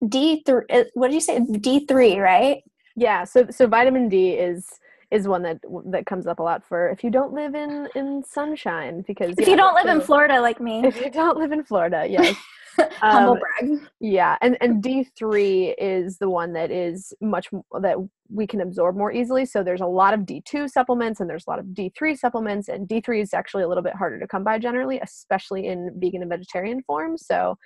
D3, 0.05 0.87
what 0.95 1.09
did 1.09 1.15
you 1.15 1.21
say? 1.21 1.39
D3, 1.39 2.21
right? 2.21 2.59
Yeah, 2.97 3.25
so 3.25 3.47
so 3.51 3.67
vitamin 3.67 4.09
D 4.09 4.31
is 4.31 4.69
is 5.13 5.29
one 5.29 5.43
that 5.43 5.59
that 5.87 6.07
comes 6.07 6.27
up 6.27 6.41
a 6.41 6.43
lot 6.43 6.65
for 6.67 6.89
if 6.89 7.05
you 7.05 7.11
don't 7.11 7.33
live 7.33 7.55
in 7.55 7.87
in 7.95 8.25
sunshine 8.25 9.05
because 9.07 9.35
if 9.39 9.47
yeah, 9.47 9.51
you 9.51 9.57
don't 9.57 9.75
live 9.75 9.87
in 9.87 10.01
Florida 10.01 10.41
like 10.41 10.61
me. 10.61 10.83
If 10.85 11.01
you 11.01 11.11
don't 11.11 11.39
live 11.39 11.53
in 11.53 11.63
Florida, 11.63 12.07
yes. 12.09 12.35
Humble 12.79 13.33
um, 13.33 13.39
brag. 13.39 13.81
Yeah, 14.01 14.39
and 14.41 14.57
and 14.63 14.83
D 14.83 15.07
three 15.17 15.75
is 15.79 16.17
the 16.17 16.31
one 16.31 16.55
that 16.55 16.71
is 16.71 17.13
much 17.21 17.49
that 17.83 17.97
we 18.31 18.47
can 18.47 18.63
absorb 18.63 18.97
more 18.97 19.13
easily. 19.13 19.45
So 19.45 19.63
there's 19.63 19.83
a 19.83 19.87
lot 19.87 20.15
of 20.15 20.25
D 20.25 20.43
two 20.47 20.67
supplements 20.67 21.21
and 21.21 21.29
there's 21.29 21.45
a 21.47 21.51
lot 21.51 21.59
of 21.59 21.75
D 21.75 21.93
three 21.95 22.17
supplements, 22.17 22.69
and 22.69 22.89
D 22.89 23.03
three 23.03 23.21
is 23.21 23.35
actually 23.35 23.65
a 23.65 23.69
little 23.69 23.83
bit 23.83 23.95
harder 23.95 24.19
to 24.19 24.27
come 24.27 24.43
by 24.43 24.59
generally, 24.59 24.99
especially 25.01 25.67
in 25.67 25.91
vegan 25.99 26.23
and 26.23 26.31
vegetarian 26.31 26.83
form. 26.85 27.19
So 27.19 27.59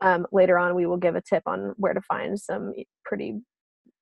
um, 0.00 0.24
later 0.30 0.56
on, 0.56 0.76
we 0.76 0.86
will 0.86 0.96
give 0.96 1.16
a 1.16 1.20
tip 1.20 1.42
on 1.46 1.74
where 1.76 1.94
to 1.94 2.00
find 2.00 2.38
some 2.38 2.72
pretty 3.04 3.40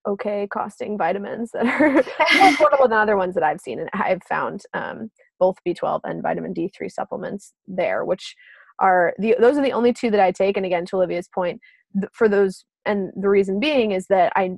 okay 0.07 0.49
costing 0.52 0.97
vitamins 0.97 1.50
that 1.52 1.66
are 1.66 1.92
more 1.92 2.02
affordable 2.50 2.88
than 2.88 2.99
other 2.99 3.16
ones 3.16 3.35
that 3.35 3.42
I've 3.42 3.61
seen. 3.61 3.78
And 3.78 3.90
I've 3.92 4.23
found 4.28 4.62
um, 4.75 5.11
both 5.38 5.57
B12 5.66 6.00
and 6.04 6.23
vitamin 6.23 6.54
D3 6.54 6.90
supplements 6.90 7.52
there, 7.66 8.04
which 8.04 8.35
are 8.78 9.14
the 9.19 9.37
those 9.38 9.59
are 9.59 9.62
the 9.62 9.73
only 9.73 9.92
two 9.92 10.11
that 10.11 10.21
I 10.21 10.33
take. 10.33 10.57
And 10.57 10.66
again, 10.66 10.87
to 10.87 10.97
Olivia's 10.97 11.28
point, 11.28 11.61
th- 11.95 12.11
for 12.12 12.28
those, 12.28 12.64
and 12.87 13.11
the 13.14 13.28
reason 13.28 13.61
being 13.61 13.92
is 13.92 14.07
that 14.09 14.33
I 14.37 14.52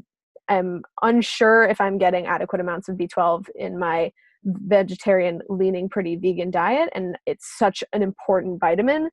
am 0.48 0.82
unsure 1.02 1.64
if 1.64 1.80
I'm 1.80 1.98
getting 1.98 2.26
adequate 2.26 2.60
amounts 2.60 2.88
of 2.88 2.96
B12 2.96 3.46
in 3.54 3.78
my 3.78 4.12
vegetarian 4.44 5.40
leaning 5.48 5.88
pretty 5.88 6.16
vegan 6.16 6.50
diet 6.50 6.88
and 6.94 7.16
it's 7.26 7.56
such 7.56 7.84
an 7.92 8.02
important 8.02 8.58
vitamin 8.58 9.08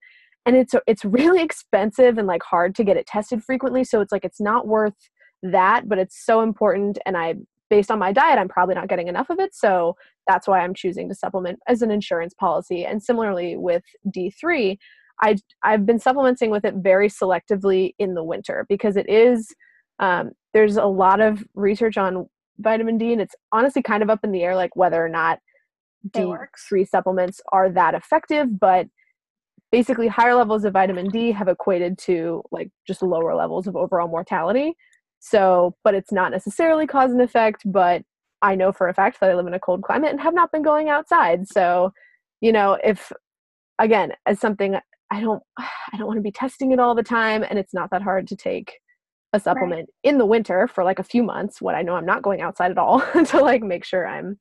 and 0.45 0.55
it's 0.55 0.73
it's 0.87 1.05
really 1.05 1.41
expensive 1.43 2.17
and 2.17 2.27
like 2.27 2.41
hard 2.41 2.73
to 2.73 2.83
get 2.83 2.97
it 2.97 3.05
tested 3.05 3.43
frequently 3.43 3.83
so 3.83 4.01
it's 4.01 4.11
like 4.11 4.25
it's 4.25 4.41
not 4.41 4.67
worth 4.67 4.95
that 5.43 5.87
but 5.87 5.97
it's 5.97 6.23
so 6.23 6.41
important 6.41 6.97
and 7.05 7.17
i 7.17 7.33
based 7.69 7.91
on 7.91 7.99
my 7.99 8.11
diet 8.11 8.37
i'm 8.37 8.49
probably 8.49 8.75
not 8.75 8.89
getting 8.89 9.07
enough 9.07 9.29
of 9.29 9.39
it 9.39 9.53
so 9.55 9.95
that's 10.27 10.47
why 10.47 10.59
i'm 10.59 10.73
choosing 10.73 11.07
to 11.07 11.15
supplement 11.15 11.59
as 11.67 11.81
an 11.81 11.91
insurance 11.91 12.33
policy 12.33 12.85
and 12.85 13.01
similarly 13.01 13.55
with 13.55 13.83
d3 14.07 14.77
i 15.21 15.35
i've 15.63 15.85
been 15.85 15.99
supplementing 15.99 16.49
with 16.49 16.65
it 16.65 16.75
very 16.75 17.09
selectively 17.09 17.93
in 17.99 18.15
the 18.15 18.23
winter 18.23 18.65
because 18.69 18.97
it 18.97 19.09
is 19.09 19.53
um, 19.99 20.31
there's 20.53 20.77
a 20.77 20.85
lot 20.85 21.19
of 21.19 21.43
research 21.55 21.97
on 21.97 22.27
vitamin 22.59 22.97
D, 22.97 23.11
and 23.11 23.21
it's 23.21 23.35
honestly 23.51 23.81
kind 23.81 24.03
of 24.03 24.09
up 24.09 24.19
in 24.23 24.31
the 24.31 24.43
air, 24.43 24.55
like 24.55 24.75
whether 24.75 25.03
or 25.03 25.09
not 25.09 25.39
D3 26.09 26.87
supplements 26.87 27.41
are 27.51 27.69
that 27.69 27.93
effective. 27.93 28.59
But 28.59 28.87
basically, 29.71 30.07
higher 30.07 30.35
levels 30.35 30.65
of 30.65 30.73
vitamin 30.73 31.09
D 31.09 31.31
have 31.31 31.47
equated 31.47 31.97
to 31.99 32.43
like 32.51 32.69
just 32.87 33.01
lower 33.01 33.35
levels 33.35 33.67
of 33.67 33.75
overall 33.75 34.07
mortality. 34.07 34.73
So, 35.19 35.75
but 35.83 35.93
it's 35.93 36.11
not 36.11 36.31
necessarily 36.31 36.87
cause 36.87 37.11
and 37.11 37.21
effect. 37.21 37.63
But 37.65 38.03
I 38.41 38.55
know 38.55 38.71
for 38.71 38.87
a 38.87 38.93
fact 38.93 39.19
that 39.19 39.29
I 39.29 39.35
live 39.35 39.47
in 39.47 39.53
a 39.53 39.59
cold 39.59 39.83
climate 39.83 40.11
and 40.11 40.21
have 40.21 40.33
not 40.33 40.51
been 40.51 40.61
going 40.61 40.89
outside. 40.89 41.47
So, 41.47 41.93
you 42.41 42.51
know, 42.51 42.77
if 42.83 43.11
again, 43.79 44.13
as 44.25 44.39
something 44.39 44.77
I 45.11 45.21
don't, 45.21 45.43
I 45.57 45.97
don't 45.97 46.07
want 46.07 46.17
to 46.17 46.23
be 46.23 46.31
testing 46.31 46.71
it 46.71 46.79
all 46.79 46.95
the 46.95 47.03
time, 47.03 47.43
and 47.47 47.59
it's 47.59 47.73
not 47.73 47.89
that 47.91 48.01
hard 48.01 48.27
to 48.27 48.35
take 48.35 48.73
a 49.33 49.39
supplement 49.39 49.81
right. 49.81 50.09
in 50.09 50.17
the 50.17 50.25
winter 50.25 50.67
for 50.67 50.83
like 50.83 50.99
a 50.99 51.03
few 51.03 51.21
months 51.21 51.61
when 51.61 51.75
I 51.75 51.83
know 51.83 51.95
I'm 51.95 52.05
not 52.05 52.23
going 52.23 52.41
outside 52.41 52.71
at 52.71 52.77
all 52.79 52.99
to 53.25 53.41
like 53.41 53.61
make 53.61 53.85
sure 53.85 54.07
I'm 54.07 54.39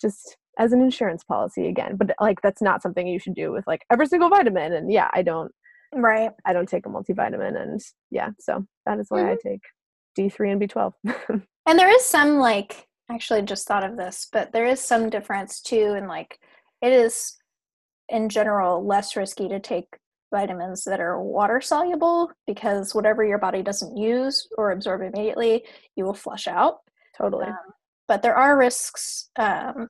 just 0.00 0.36
as 0.58 0.72
an 0.72 0.80
insurance 0.80 1.24
policy 1.24 1.68
again. 1.68 1.96
But 1.96 2.14
like 2.20 2.40
that's 2.42 2.62
not 2.62 2.82
something 2.82 3.06
you 3.06 3.18
should 3.18 3.34
do 3.34 3.52
with 3.52 3.66
like 3.66 3.82
every 3.92 4.06
single 4.06 4.28
vitamin. 4.28 4.72
And 4.72 4.92
yeah, 4.92 5.08
I 5.12 5.22
don't 5.22 5.52
right. 5.94 6.30
I 6.44 6.52
don't 6.52 6.68
take 6.68 6.86
a 6.86 6.88
multivitamin 6.88 7.60
and 7.60 7.80
yeah, 8.10 8.30
so 8.38 8.64
that 8.86 8.98
is 9.00 9.06
why 9.08 9.20
mm-hmm. 9.20 9.30
I 9.30 9.50
take 9.50 9.62
D3 10.18 10.52
and 10.52 10.60
B12. 10.60 10.92
and 11.66 11.78
there 11.78 11.90
is 11.90 12.04
some 12.04 12.38
like 12.38 12.86
actually 13.10 13.42
just 13.42 13.66
thought 13.66 13.84
of 13.84 13.96
this, 13.96 14.28
but 14.32 14.52
there 14.52 14.66
is 14.66 14.80
some 14.80 15.10
difference 15.10 15.60
too 15.60 15.94
and 15.96 16.08
like 16.08 16.38
it 16.82 16.92
is 16.92 17.36
in 18.08 18.28
general 18.28 18.86
less 18.86 19.16
risky 19.16 19.48
to 19.48 19.60
take 19.60 19.86
vitamins 20.32 20.84
that 20.84 21.00
are 21.00 21.22
water 21.22 21.60
soluble 21.60 22.30
because 22.46 22.94
whatever 22.94 23.24
your 23.24 23.38
body 23.38 23.62
doesn't 23.62 23.96
use 23.96 24.46
or 24.58 24.72
absorb 24.72 25.02
immediately, 25.02 25.64
you 25.94 26.04
will 26.04 26.14
flush 26.14 26.46
out. 26.48 26.78
Totally. 27.16 27.46
Um, 27.46 27.56
but 28.08 28.22
there 28.22 28.36
are 28.36 28.58
risks 28.58 29.30
um, 29.36 29.88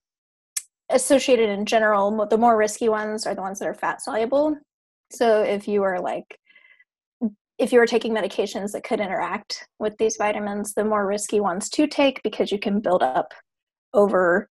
associated 0.90 1.48
in 1.50 1.66
general. 1.66 2.26
The 2.26 2.38
more 2.38 2.56
risky 2.56 2.88
ones 2.88 3.26
are 3.26 3.34
the 3.34 3.42
ones 3.42 3.58
that 3.58 3.68
are 3.68 3.74
fat 3.74 4.00
soluble. 4.00 4.56
So 5.10 5.42
if 5.42 5.68
you 5.68 5.82
are 5.82 6.00
like, 6.00 6.38
if 7.58 7.72
you 7.72 7.80
are 7.80 7.86
taking 7.86 8.14
medications 8.14 8.72
that 8.72 8.84
could 8.84 9.00
interact 9.00 9.66
with 9.78 9.96
these 9.98 10.16
vitamins, 10.16 10.74
the 10.74 10.84
more 10.84 11.06
risky 11.06 11.40
ones 11.40 11.68
to 11.70 11.86
take 11.86 12.22
because 12.22 12.52
you 12.52 12.58
can 12.58 12.80
build 12.80 13.02
up 13.02 13.32
over 13.94 14.48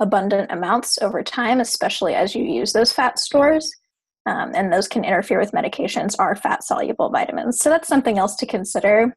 abundant 0.00 0.50
amounts 0.50 0.98
over 1.02 1.22
time, 1.22 1.60
especially 1.60 2.14
as 2.14 2.34
you 2.34 2.44
use 2.44 2.72
those 2.72 2.92
fat 2.92 3.18
stores 3.18 3.70
um, 4.26 4.52
and 4.54 4.72
those 4.72 4.88
can 4.88 5.04
interfere 5.04 5.38
with 5.38 5.52
medications 5.52 6.16
are 6.18 6.34
fat 6.34 6.64
soluble 6.64 7.10
vitamins. 7.10 7.58
So 7.58 7.70
that's 7.70 7.88
something 7.88 8.18
else 8.18 8.36
to 8.36 8.46
consider. 8.46 9.14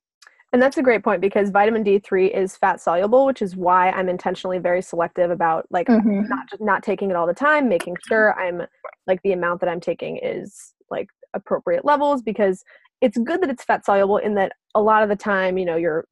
And 0.52 0.62
that's 0.62 0.78
a 0.78 0.84
great 0.84 1.04
point 1.04 1.22
because 1.22 1.52
vitamin 1.52 1.84
D3 1.84 2.36
is 2.36 2.58
fat 2.58 2.82
soluble, 2.82 3.26
which 3.26 3.42
is 3.42 3.56
why 3.56 3.92
I'm 3.92 4.10
intentionally 4.10 4.58
very 4.58 4.82
selective 4.82 5.32
about 5.32 5.66
like 5.70 5.88
mm-hmm. 5.88 6.28
not 6.28 6.50
just 6.50 6.62
not 6.62 6.84
taking 6.84 7.10
it 7.10 7.16
all 7.16 7.28
the 7.28 7.34
time, 7.34 7.70
making 7.70 7.98
sure 8.08 8.40
I'm 8.40 8.64
like 9.06 9.22
the 9.24 9.34
amount 9.34 9.62
that 9.62 9.70
I'm 9.70 9.80
taking 9.80 10.18
is 10.18 10.74
like 10.90 11.08
appropriate 11.34 11.86
levels 11.86 12.22
because 12.22 12.64
it's 13.02 13.18
good 13.18 13.42
that 13.42 13.50
it's 13.50 13.64
fat 13.64 13.86
soluble 13.86 14.18
in 14.18 14.36
that 14.36 14.54
a 14.76 14.82
lot 14.82 15.04
of 15.04 15.10
the 15.10 15.16
time, 15.16 15.58
you 15.58 15.66
know, 15.66 15.76
your 15.76 16.06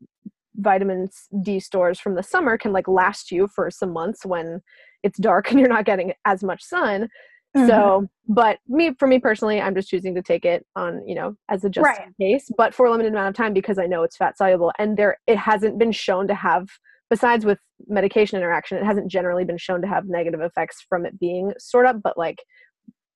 vitamin 0.55 1.09
D 1.43 1.59
stores 1.59 1.99
from 1.99 2.15
the 2.15 2.23
summer 2.23 2.57
can 2.57 2.73
like 2.73 2.87
last 2.87 3.31
you 3.31 3.47
for 3.53 3.69
some 3.69 3.91
months 3.91 4.25
when 4.25 4.61
it's 5.03 5.19
dark 5.19 5.51
and 5.51 5.59
you're 5.59 5.69
not 5.69 5.85
getting 5.85 6.13
as 6.25 6.43
much 6.43 6.63
sun. 6.63 7.09
Mm-hmm. 7.55 7.67
So, 7.67 8.07
but 8.27 8.59
me, 8.67 8.93
for 8.99 9.07
me 9.07 9.19
personally, 9.19 9.61
I'm 9.61 9.75
just 9.75 9.89
choosing 9.89 10.15
to 10.15 10.21
take 10.21 10.45
it 10.45 10.65
on, 10.75 11.07
you 11.07 11.15
know, 11.15 11.35
as 11.49 11.63
a 11.63 11.69
just 11.69 11.85
right. 11.85 12.09
case, 12.19 12.49
but 12.57 12.73
for 12.73 12.85
a 12.85 12.91
limited 12.91 13.13
amount 13.13 13.29
of 13.29 13.35
time 13.35 13.53
because 13.53 13.77
I 13.77 13.85
know 13.85 14.03
it's 14.03 14.17
fat 14.17 14.37
soluble 14.37 14.71
and 14.79 14.97
there, 14.97 15.17
it 15.27 15.37
hasn't 15.37 15.77
been 15.77 15.91
shown 15.91 16.27
to 16.27 16.35
have, 16.35 16.67
besides 17.09 17.45
with 17.45 17.59
medication 17.87 18.37
interaction, 18.37 18.77
it 18.77 18.83
hasn't 18.83 19.09
generally 19.09 19.45
been 19.45 19.57
shown 19.57 19.81
to 19.81 19.87
have 19.87 20.05
negative 20.07 20.41
effects 20.41 20.85
from 20.89 21.05
it 21.05 21.19
being 21.19 21.53
stored 21.57 21.85
up, 21.85 21.97
but 22.03 22.17
like, 22.17 22.43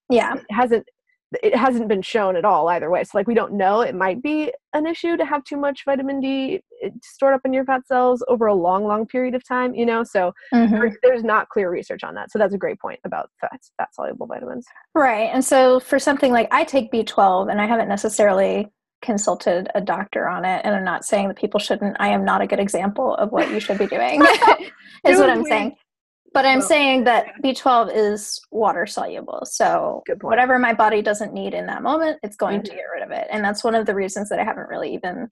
yeah, 0.09 0.35
it 0.35 0.45
hasn't 0.49 0.85
it 1.41 1.55
hasn't 1.55 1.87
been 1.87 2.01
shown 2.01 2.35
at 2.35 2.45
all 2.45 2.67
either 2.69 2.89
way. 2.89 3.03
So 3.03 3.11
like 3.17 3.27
we 3.27 3.33
don't 3.33 3.53
know. 3.53 3.81
It 3.81 3.95
might 3.95 4.21
be 4.21 4.51
an 4.73 4.85
issue 4.85 5.15
to 5.17 5.25
have 5.25 5.43
too 5.43 5.57
much 5.57 5.85
vitamin 5.85 6.19
D 6.19 6.61
eh, 6.83 6.89
stored 7.01 7.33
up 7.33 7.41
in 7.45 7.53
your 7.53 7.63
fat 7.63 7.87
cells 7.87 8.23
over 8.27 8.47
a 8.47 8.53
long, 8.53 8.85
long 8.85 9.05
period 9.05 9.35
of 9.35 9.47
time. 9.47 9.73
You 9.73 9.85
know, 9.85 10.03
so 10.03 10.33
mm-hmm. 10.53 10.87
there's 11.03 11.23
not 11.23 11.49
clear 11.49 11.69
research 11.69 12.03
on 12.03 12.15
that. 12.15 12.31
So 12.31 12.39
that's 12.39 12.53
a 12.53 12.57
great 12.57 12.79
point 12.79 12.99
about 13.05 13.29
fat 13.39 13.59
fat 13.77 13.93
soluble 13.93 14.27
vitamins. 14.27 14.65
Right. 14.93 15.29
And 15.33 15.43
so 15.43 15.79
for 15.79 15.99
something 15.99 16.31
like 16.31 16.47
I 16.51 16.63
take 16.63 16.91
B12, 16.91 17.49
and 17.49 17.61
I 17.61 17.65
haven't 17.65 17.87
necessarily 17.87 18.67
consulted 19.01 19.67
a 19.73 19.81
doctor 19.81 20.27
on 20.29 20.45
it 20.45 20.61
and 20.63 20.75
i'm 20.75 20.83
not 20.83 21.03
saying 21.03 21.27
that 21.27 21.35
people 21.35 21.59
shouldn't 21.59 21.97
i 21.99 22.07
am 22.07 22.23
not 22.23 22.39
a 22.39 22.45
good 22.45 22.59
example 22.59 23.15
of 23.15 23.31
what 23.31 23.49
you 23.49 23.59
should 23.59 23.79
be 23.79 23.87
doing 23.87 24.21
is 25.05 25.17
what 25.19 25.27
i'm 25.27 25.43
saying 25.43 25.75
but 26.33 26.45
I'm 26.45 26.61
saying 26.61 27.03
that 27.05 27.27
B12 27.43 27.91
is 27.93 28.39
water 28.51 28.85
soluble. 28.85 29.41
So 29.43 30.01
whatever 30.21 30.57
my 30.57 30.73
body 30.73 31.01
doesn't 31.01 31.33
need 31.33 31.53
in 31.53 31.65
that 31.65 31.83
moment, 31.83 32.19
it's 32.23 32.37
going 32.37 32.59
mm-hmm. 32.59 32.71
to 32.71 32.71
get 32.71 32.85
rid 32.93 33.03
of 33.03 33.11
it. 33.11 33.27
And 33.29 33.43
that's 33.43 33.63
one 33.63 33.75
of 33.75 33.85
the 33.85 33.95
reasons 33.95 34.29
that 34.29 34.39
I 34.39 34.43
haven't 34.43 34.69
really 34.69 34.93
even 34.93 35.29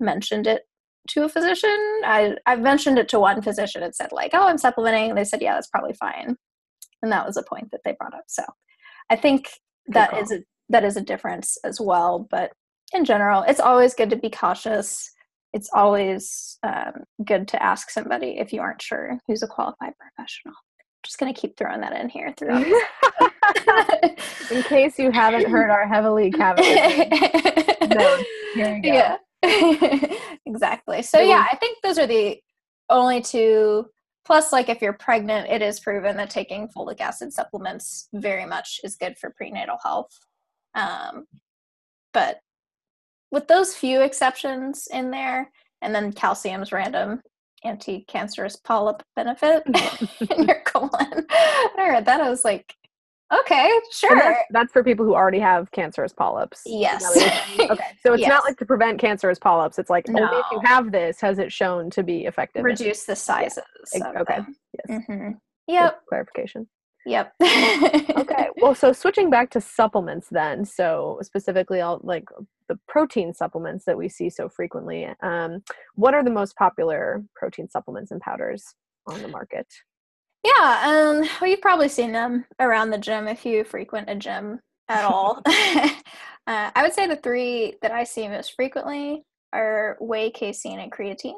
mentioned 0.00 0.48
it 0.48 0.62
to 1.10 1.24
a 1.24 1.28
physician. 1.28 1.78
I, 2.04 2.36
I've 2.46 2.60
mentioned 2.60 2.98
it 2.98 3.08
to 3.10 3.20
one 3.20 3.42
physician 3.42 3.82
and 3.82 3.94
said, 3.94 4.10
like, 4.10 4.32
oh, 4.34 4.48
I'm 4.48 4.58
supplementing. 4.58 5.10
And 5.10 5.18
they 5.18 5.24
said, 5.24 5.40
yeah, 5.40 5.54
that's 5.54 5.68
probably 5.68 5.94
fine. 5.94 6.36
And 7.02 7.12
that 7.12 7.26
was 7.26 7.36
a 7.36 7.44
point 7.44 7.70
that 7.70 7.80
they 7.84 7.94
brought 7.98 8.14
up. 8.14 8.24
So 8.26 8.42
I 9.08 9.16
think 9.16 9.50
that 9.86 10.16
is 10.16 10.32
a 10.32 10.40
that 10.68 10.84
is 10.84 10.96
a 10.96 11.00
difference 11.00 11.56
as 11.64 11.80
well. 11.80 12.28
But 12.30 12.52
in 12.92 13.04
general, 13.04 13.42
it's 13.42 13.60
always 13.60 13.94
good 13.94 14.10
to 14.10 14.16
be 14.16 14.30
cautious 14.30 15.10
it's 15.52 15.70
always 15.72 16.58
um, 16.62 17.04
good 17.24 17.48
to 17.48 17.62
ask 17.62 17.90
somebody 17.90 18.38
if 18.38 18.52
you 18.52 18.60
aren't 18.60 18.82
sure 18.82 19.18
who's 19.26 19.42
a 19.42 19.48
qualified 19.48 19.92
professional. 19.98 20.54
just 21.02 21.18
going 21.18 21.32
to 21.32 21.40
keep 21.40 21.56
throwing 21.56 21.80
that 21.80 21.92
in 21.92 22.08
here 22.08 22.32
throughout. 22.36 22.64
in 24.50 24.62
case 24.62 24.98
you 24.98 25.10
haven't 25.10 25.48
heard 25.48 25.70
our 25.70 25.88
heavily 25.88 26.30
caveated 26.30 27.70
no, 27.94 28.24
Yeah. 28.82 29.16
exactly. 30.46 31.02
So 31.02 31.20
yeah, 31.20 31.44
I 31.50 31.56
think 31.56 31.78
those 31.82 31.98
are 31.98 32.06
the 32.06 32.40
only 32.88 33.20
two. 33.20 33.86
Plus, 34.26 34.52
like 34.52 34.68
if 34.68 34.82
you're 34.82 34.92
pregnant, 34.92 35.50
it 35.50 35.62
is 35.62 35.80
proven 35.80 36.16
that 36.18 36.30
taking 36.30 36.68
folic 36.68 37.00
acid 37.00 37.32
supplements 37.32 38.08
very 38.12 38.44
much 38.46 38.80
is 38.84 38.96
good 38.96 39.18
for 39.18 39.30
prenatal 39.30 39.78
health. 39.82 40.10
Um, 40.74 41.26
but 42.12 42.40
with 43.30 43.48
those 43.48 43.74
few 43.74 44.00
exceptions 44.00 44.88
in 44.92 45.10
there, 45.10 45.50
and 45.82 45.94
then 45.94 46.12
calcium's 46.12 46.72
random 46.72 47.22
anti-cancerous 47.64 48.56
polyp 48.56 49.02
benefit 49.16 49.62
in 50.30 50.44
your 50.44 50.62
colon. 50.64 51.26
I 51.30 51.88
read 51.90 52.06
that. 52.06 52.20
I 52.20 52.30
was 52.30 52.44
like, 52.44 52.74
okay, 53.32 53.70
sure. 53.92 54.16
That's, 54.16 54.40
that's, 54.50 54.72
for 54.72 54.82
people 54.82 55.04
who 55.04 55.14
already 55.14 55.38
have 55.40 55.70
cancerous 55.70 56.12
polyps. 56.12 56.62
Yes. 56.66 57.04
okay. 57.60 57.84
So 58.02 58.14
it's 58.14 58.22
yes. 58.22 58.28
not 58.28 58.44
like 58.44 58.56
to 58.58 58.66
prevent 58.66 58.98
cancerous 58.98 59.38
polyps. 59.38 59.78
It's 59.78 59.90
like 59.90 60.08
no. 60.08 60.22
only 60.22 60.38
if 60.38 60.46
you 60.52 60.60
have 60.64 60.92
this 60.92 61.20
has 61.20 61.38
it 61.38 61.52
shown 61.52 61.90
to 61.90 62.02
be 62.02 62.26
effective. 62.26 62.64
Reduce 62.64 63.04
the 63.04 63.16
sizes. 63.16 63.62
Yeah. 63.94 64.12
Okay. 64.20 64.36
Them. 64.36 64.56
Yes. 64.88 65.00
Mm-hmm. 65.08 65.30
Yep. 65.68 65.92
Good 65.92 66.08
clarification. 66.08 66.68
Yep. 67.06 67.32
okay. 67.42 68.48
Well, 68.60 68.74
so 68.74 68.92
switching 68.92 69.30
back 69.30 69.50
to 69.50 69.60
supplements 69.60 70.28
then. 70.30 70.64
So 70.64 71.18
specifically 71.22 71.80
all 71.80 72.00
like 72.02 72.28
the 72.68 72.78
protein 72.86 73.32
supplements 73.32 73.84
that 73.86 73.96
we 73.96 74.08
see 74.08 74.30
so 74.30 74.48
frequently. 74.48 75.08
Um, 75.22 75.62
what 75.94 76.14
are 76.14 76.22
the 76.22 76.30
most 76.30 76.56
popular 76.56 77.24
protein 77.34 77.68
supplements 77.68 78.10
and 78.10 78.20
powders 78.20 78.74
on 79.06 79.22
the 79.22 79.28
market? 79.28 79.66
Yeah, 80.44 80.82
um, 80.84 81.28
well, 81.40 81.50
you've 81.50 81.60
probably 81.60 81.88
seen 81.88 82.12
them 82.12 82.46
around 82.60 82.90
the 82.90 82.98
gym 82.98 83.28
if 83.28 83.44
you 83.44 83.64
frequent 83.64 84.08
a 84.08 84.14
gym 84.14 84.60
at 84.88 85.04
all. 85.04 85.42
uh, 85.46 85.90
I 86.46 86.82
would 86.82 86.94
say 86.94 87.06
the 87.06 87.16
three 87.16 87.74
that 87.82 87.92
I 87.92 88.04
see 88.04 88.28
most 88.28 88.54
frequently 88.54 89.22
are 89.52 89.96
whey, 90.00 90.30
casein, 90.30 90.78
and 90.80 90.92
creatine. 90.92 91.34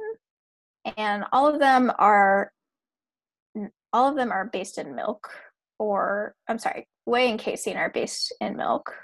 and 0.96 1.24
all 1.32 1.48
of 1.48 1.60
them 1.60 1.92
are 1.98 2.52
all 3.92 4.08
of 4.08 4.16
them 4.16 4.32
are 4.32 4.46
based 4.46 4.78
in 4.78 4.94
milk 4.94 5.30
or 5.82 6.34
i'm 6.48 6.58
sorry 6.58 6.86
whey 7.04 7.30
and 7.30 7.38
casein 7.38 7.76
are 7.76 7.90
based 7.90 8.32
in 8.40 8.56
milk. 8.56 8.94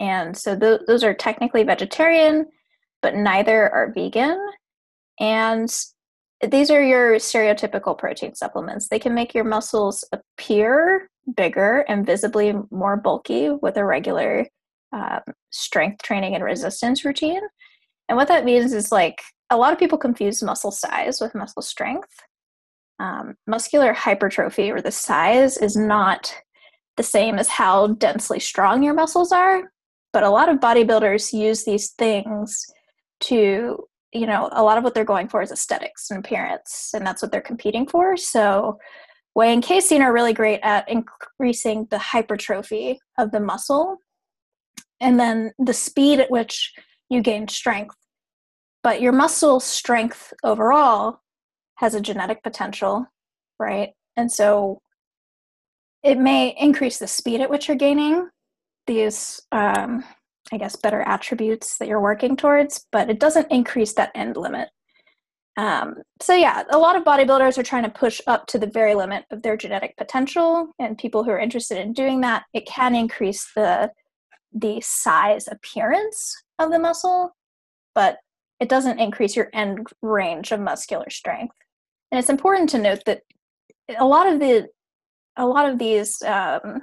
And 0.00 0.36
so 0.36 0.58
th- 0.58 0.82
those 0.86 1.04
are 1.04 1.14
technically 1.14 1.62
vegetarian 1.62 2.46
but 3.02 3.14
neither 3.14 3.70
are 3.70 3.92
vegan. 3.92 4.40
And 5.20 5.68
these 6.50 6.70
are 6.70 6.82
your 6.82 7.16
stereotypical 7.16 7.96
protein 7.96 8.34
supplements. 8.34 8.88
They 8.88 8.98
can 8.98 9.14
make 9.14 9.34
your 9.34 9.44
muscles 9.44 10.04
appear 10.10 11.10
bigger 11.36 11.84
and 11.86 12.06
visibly 12.06 12.54
more 12.70 12.96
bulky 12.96 13.50
with 13.50 13.76
a 13.76 13.84
regular 13.84 14.46
um, 14.94 15.20
strength 15.50 16.02
training 16.02 16.34
and 16.34 16.42
resistance 16.42 17.04
routine. 17.04 17.42
And 18.08 18.16
what 18.16 18.28
that 18.28 18.46
means 18.46 18.72
is 18.72 18.90
like 18.90 19.20
a 19.50 19.56
lot 19.58 19.74
of 19.74 19.78
people 19.78 19.98
confuse 19.98 20.42
muscle 20.42 20.70
size 20.70 21.20
with 21.20 21.34
muscle 21.34 21.62
strength 21.62 22.08
um, 23.00 23.34
muscular 23.46 23.92
hypertrophy 23.92 24.70
or 24.70 24.80
the 24.80 24.90
size 24.90 25.56
is 25.56 25.76
not 25.76 26.34
the 26.96 27.02
same 27.02 27.38
as 27.38 27.48
how 27.48 27.88
densely 27.88 28.38
strong 28.38 28.82
your 28.82 28.94
muscles 28.94 29.32
are 29.32 29.64
but 30.14 30.22
a 30.22 30.30
lot 30.30 30.48
of 30.48 30.60
bodybuilders 30.60 31.32
use 31.32 31.64
these 31.64 31.90
things 31.90 32.64
to 33.20 33.84
you 34.12 34.26
know 34.26 34.48
a 34.52 34.62
lot 34.62 34.78
of 34.78 34.84
what 34.84 34.94
they're 34.94 35.04
going 35.04 35.28
for 35.28 35.42
is 35.42 35.50
aesthetics 35.50 36.10
and 36.10 36.24
appearance 36.24 36.92
and 36.94 37.04
that's 37.04 37.20
what 37.20 37.30
they're 37.30 37.40
competing 37.42 37.86
for. 37.86 38.16
So 38.16 38.78
whey 39.34 39.52
and 39.52 39.62
casein 39.62 40.00
are 40.00 40.12
really 40.12 40.32
great 40.32 40.60
at 40.62 40.88
increasing 40.88 41.88
the 41.90 41.98
hypertrophy 41.98 43.00
of 43.18 43.32
the 43.32 43.40
muscle 43.40 43.98
and 45.00 45.18
then 45.18 45.50
the 45.58 45.74
speed 45.74 46.20
at 46.20 46.30
which 46.30 46.72
you 47.10 47.20
gain 47.20 47.48
strength. 47.48 47.96
But 48.84 49.02
your 49.02 49.12
muscle 49.12 49.58
strength 49.58 50.32
overall 50.44 51.18
has 51.76 51.94
a 51.94 52.00
genetic 52.00 52.42
potential, 52.42 53.06
right? 53.58 53.90
And 54.16 54.30
so 54.30 54.80
it 56.02 56.18
may 56.18 56.54
increase 56.58 56.98
the 56.98 57.06
speed 57.06 57.40
at 57.40 57.50
which 57.50 57.68
you're 57.68 57.76
gaining 57.76 58.28
these, 58.86 59.40
um, 59.52 60.04
I 60.52 60.58
guess, 60.58 60.76
better 60.76 61.00
attributes 61.00 61.78
that 61.78 61.88
you're 61.88 62.00
working 62.00 62.36
towards, 62.36 62.86
but 62.92 63.08
it 63.08 63.18
doesn't 63.18 63.50
increase 63.50 63.94
that 63.94 64.12
end 64.14 64.36
limit. 64.36 64.68
Um, 65.56 66.02
so 66.20 66.34
yeah, 66.34 66.64
a 66.70 66.78
lot 66.78 66.96
of 66.96 67.04
bodybuilders 67.04 67.58
are 67.58 67.62
trying 67.62 67.84
to 67.84 67.90
push 67.90 68.20
up 68.26 68.46
to 68.48 68.58
the 68.58 68.66
very 68.66 68.94
limit 68.94 69.24
of 69.30 69.42
their 69.42 69.56
genetic 69.56 69.96
potential, 69.96 70.68
and 70.78 70.98
people 70.98 71.22
who 71.22 71.30
are 71.30 71.38
interested 71.38 71.78
in 71.78 71.92
doing 71.92 72.20
that, 72.22 72.44
it 72.52 72.66
can 72.66 72.94
increase 72.94 73.50
the 73.54 73.90
the 74.56 74.80
size 74.80 75.48
appearance 75.50 76.34
of 76.60 76.70
the 76.70 76.78
muscle, 76.78 77.34
but 77.94 78.18
it 78.60 78.68
doesn't 78.68 79.00
increase 79.00 79.34
your 79.34 79.48
end 79.52 79.86
range 80.00 80.52
of 80.52 80.60
muscular 80.60 81.10
strength. 81.10 81.56
And 82.14 82.20
it's 82.20 82.30
important 82.30 82.70
to 82.70 82.78
note 82.78 83.02
that 83.06 83.22
a 83.98 84.06
lot 84.06 84.32
of 84.32 84.38
the 84.38 84.68
a 85.36 85.44
lot 85.44 85.68
of 85.68 85.80
these 85.80 86.22
um, 86.22 86.82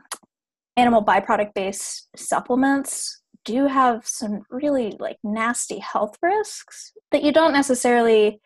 animal 0.76 1.06
byproduct 1.06 1.54
based 1.56 2.10
supplements 2.18 3.22
do 3.46 3.66
have 3.66 4.06
some 4.06 4.42
really 4.50 4.98
like 5.00 5.16
nasty 5.24 5.80
health 5.80 6.18
risks 6.22 6.92
that 7.14 7.24
you 7.24 7.32
don't 7.32 7.54
necessarily 7.54 8.42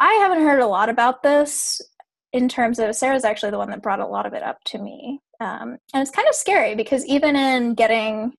i 0.00 0.12
haven't 0.14 0.42
heard 0.42 0.58
a 0.58 0.66
lot 0.66 0.88
about 0.88 1.22
this 1.22 1.80
in 2.32 2.48
terms 2.48 2.80
of 2.80 2.96
sarah's 2.96 3.24
actually 3.24 3.52
the 3.52 3.58
one 3.58 3.70
that 3.70 3.80
brought 3.80 4.00
a 4.00 4.06
lot 4.06 4.26
of 4.26 4.34
it 4.34 4.42
up 4.42 4.58
to 4.64 4.76
me 4.78 5.20
um, 5.38 5.78
and 5.94 6.02
it's 6.02 6.10
kind 6.10 6.26
of 6.28 6.34
scary 6.34 6.74
because 6.74 7.06
even 7.06 7.36
in 7.36 7.74
getting 7.74 8.32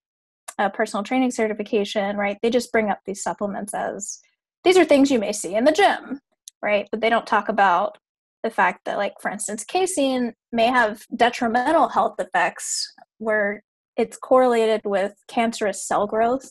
a 0.60 0.70
personal 0.70 1.02
training 1.02 1.32
certification 1.32 2.18
right 2.18 2.38
they 2.42 2.50
just 2.50 2.74
bring 2.74 2.90
up 2.90 3.00
these 3.06 3.24
supplements 3.24 3.74
as 3.74 4.20
these 4.66 4.78
are 4.78 4.84
things 4.84 5.10
you 5.10 5.18
may 5.18 5.32
see 5.32 5.56
in 5.56 5.64
the 5.64 5.72
gym 5.72 6.20
right? 6.62 6.88
But 6.92 7.02
they 7.02 7.10
don't 7.10 7.28
talk 7.28 7.50
about 7.50 7.98
the 8.44 8.50
fact 8.50 8.86
that, 8.86 8.98
like, 8.98 9.14
for 9.22 9.30
instance, 9.30 9.64
casein 9.64 10.34
may 10.52 10.68
have 10.68 11.04
detrimental 11.16 11.90
health 11.90 12.16
effects 12.20 12.92
where 13.20 13.64
it's 13.98 14.18
correlated 14.18 14.82
with 14.84 15.14
cancerous 15.28 15.86
cell 15.86 16.08
growth. 16.08 16.50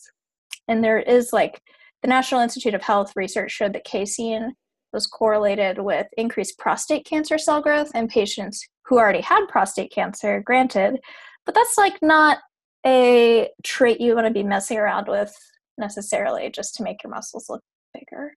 And 0.68 0.85
there 0.85 1.01
is, 1.01 1.33
like, 1.33 1.61
the 2.03 2.09
National 2.09 2.40
Institute 2.40 2.75
of 2.75 2.83
Health 2.83 3.12
research 3.16 3.51
showed 3.51 3.73
that 3.75 3.85
casein 3.85 4.55
was 4.92 5.07
correlated 5.07 5.79
with 5.79 6.07
increased 6.16 6.59
prostate 6.59 7.05
cancer 7.05 7.38
cell 7.38 7.61
growth 7.61 7.90
in 7.94 8.09
patients 8.09 8.66
who 8.87 8.99
already 8.99 9.20
had 9.20 9.46
prostate 9.49 9.92
cancer, 9.92 10.42
granted, 10.44 10.99
but 11.46 11.55
that's 11.55 11.79
like 11.79 11.96
not 12.03 12.38
a 12.87 13.49
trait 13.62 14.01
you 14.01 14.14
want 14.14 14.27
to 14.27 14.33
be 14.33 14.42
messing 14.42 14.79
around 14.79 15.07
with 15.07 15.35
necessarily 15.79 16.51
just 16.51 16.75
to 16.75 16.83
make 16.83 17.03
your 17.03 17.11
muscles 17.11 17.46
look 17.49 17.62
bigger. 17.94 18.35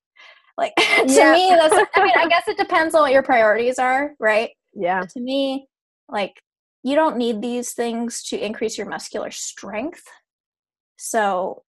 Like 0.57 0.75
to 0.77 1.05
yeah. 1.07 1.33
me, 1.33 1.49
that's 1.49 1.73
I 1.95 2.03
mean, 2.03 2.13
I 2.15 2.27
guess 2.29 2.47
it 2.47 2.57
depends 2.57 2.95
on 2.95 3.01
what 3.01 3.11
your 3.11 3.23
priorities 3.23 3.79
are, 3.79 4.13
right? 4.19 4.51
Yeah. 4.73 5.01
But 5.01 5.09
to 5.11 5.19
me, 5.19 5.67
like 6.09 6.41
you 6.83 6.95
don't 6.95 7.17
need 7.17 7.41
these 7.41 7.73
things 7.73 8.23
to 8.23 8.37
increase 8.37 8.77
your 8.77 8.87
muscular 8.87 9.31
strength. 9.31 10.03
So 10.97 11.63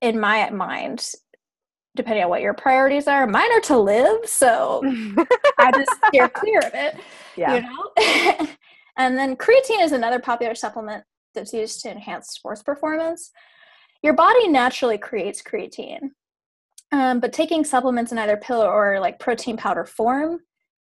in 0.00 0.18
my 0.20 0.48
mind, 0.50 1.10
depending 1.96 2.22
on 2.22 2.30
what 2.30 2.40
your 2.40 2.54
priorities 2.54 3.08
are, 3.08 3.26
mine 3.26 3.50
are 3.52 3.60
to 3.60 3.78
live. 3.78 4.26
So 4.26 4.82
I 5.58 5.72
just 5.72 5.90
steer 6.06 6.28
clear 6.28 6.60
of 6.60 6.72
it. 6.72 6.96
Yeah. 7.36 7.56
You 7.56 7.62
know? 7.62 8.48
and 8.96 9.18
then 9.18 9.36
creatine 9.36 9.82
is 9.82 9.92
another 9.92 10.20
popular 10.20 10.54
supplement 10.54 11.04
that's 11.34 11.52
used 11.52 11.80
to 11.82 11.90
enhance 11.90 12.28
sports 12.28 12.62
performance. 12.62 13.32
Your 14.02 14.14
body 14.14 14.48
naturally 14.48 14.98
creates 14.98 15.42
creatine. 15.42 16.10
Um, 16.90 17.20
but 17.20 17.32
taking 17.32 17.64
supplements 17.64 18.12
in 18.12 18.18
either 18.18 18.36
pill 18.36 18.62
or 18.62 18.98
like 19.00 19.18
protein 19.18 19.56
powder 19.56 19.84
form 19.84 20.40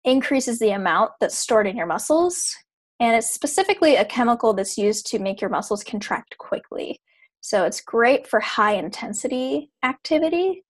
increases 0.03 0.59
the 0.59 0.71
amount 0.71 1.11
that's 1.19 1.37
stored 1.37 1.67
in 1.67 1.75
your 1.75 1.87
muscles. 1.87 2.55
And 2.99 3.15
it's 3.15 3.29
specifically 3.29 3.95
a 3.95 4.05
chemical 4.05 4.53
that's 4.53 4.77
used 4.77 5.07
to 5.07 5.19
make 5.19 5.41
your 5.41 5.49
muscles 5.49 5.83
contract 5.83 6.37
quickly. 6.37 6.99
So 7.41 7.63
it's 7.65 7.81
great 7.81 8.27
for 8.27 8.39
high 8.39 8.73
intensity 8.73 9.71
activity. 9.83 10.63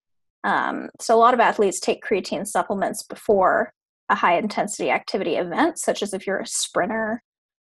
Um, 0.44 0.90
so 1.00 1.14
a 1.14 1.18
lot 1.18 1.34
of 1.34 1.40
athletes 1.40 1.80
take 1.80 2.04
creatine 2.04 2.46
supplements 2.46 3.02
before 3.02 3.72
a 4.08 4.14
high 4.14 4.38
intensity 4.38 4.90
activity 4.90 5.36
event, 5.36 5.78
such 5.78 6.02
as 6.02 6.14
if 6.14 6.26
you're 6.26 6.40
a 6.40 6.46
sprinter 6.46 7.22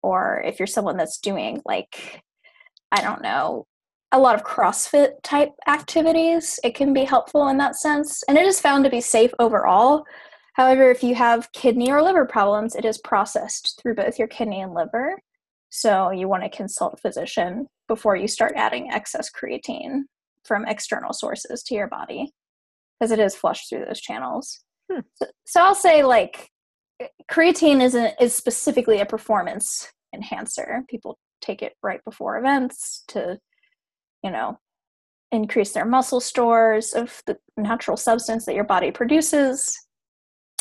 or 0.01 0.41
if 0.45 0.59
you're 0.59 0.67
someone 0.67 0.97
that's 0.97 1.19
doing 1.19 1.61
like, 1.65 2.21
I 2.91 3.01
don't 3.01 3.21
know, 3.21 3.65
a 4.12 4.19
lot 4.19 4.36
of 4.36 4.43
CrossFit 4.43 5.13
type 5.24 5.52
activities, 5.67 6.60
it 6.63 6.76
can 6.76 6.93
be 6.93 7.04
helpful 7.04 7.47
in 7.47 7.58
that 7.58 7.76
sense. 7.76 8.24
And 8.28 8.38
it 8.38 8.45
is 8.45 8.60
found 8.60 8.84
to 8.84 8.89
be 8.89 9.02
safe 9.02 9.32
overall. 9.39 10.04
However, 10.54 10.91
if 10.91 11.02
you 11.02 11.15
have 11.15 11.52
kidney 11.54 11.91
or 11.91 12.02
liver 12.02 12.26
problems, 12.26 12.76
it 12.76 12.84
is 12.84 12.97
processed 12.97 13.80
through 13.82 13.95
both 13.95 14.19
your 14.19 14.28
kidney 14.28 14.62
and 14.62 14.74
liver. 14.74 15.19
So 15.69 16.12
you 16.12 16.28
want 16.28 16.43
to 16.43 16.50
consult 16.50 16.95
a 16.95 16.97
physician 16.97 17.67
before 17.88 18.17
you 18.17 18.28
start 18.28 18.54
adding 18.56 18.91
excess 18.91 19.30
creatine 19.32 20.02
from 20.43 20.65
external 20.65 21.13
sources 21.13 21.63
to 21.63 21.76
your 21.76 21.88
body 21.88 22.32
because 23.00 23.12
it 23.12 23.19
is 23.19 23.36
flushed 23.36 23.69
through 23.69 23.86
those 23.86 24.02
channels. 24.02 24.60
Hmm. 24.91 25.00
So, 25.15 25.28
so, 25.45 25.62
I'll 25.62 25.76
say 25.76 26.04
like 26.04 26.50
creatine 27.32 27.82
isn't 27.82 28.15
is 28.19 28.36
specifically 28.36 29.00
a 29.00 29.06
performance 29.06 29.88
enhancer. 30.13 30.84
People 30.89 31.17
take 31.41 31.62
it 31.62 31.74
right 31.82 32.02
before 32.04 32.38
events 32.38 33.04
to 33.08 33.39
you 34.23 34.31
know, 34.31 34.60
increase 35.31 35.71
their 35.71 35.86
muscle 35.86 36.19
stores 36.19 36.93
of 36.93 37.21
the 37.25 37.38
natural 37.57 37.97
substance 37.97 38.45
that 38.45 38.55
your 38.55 38.63
body 38.63 38.91
produces. 38.91 39.77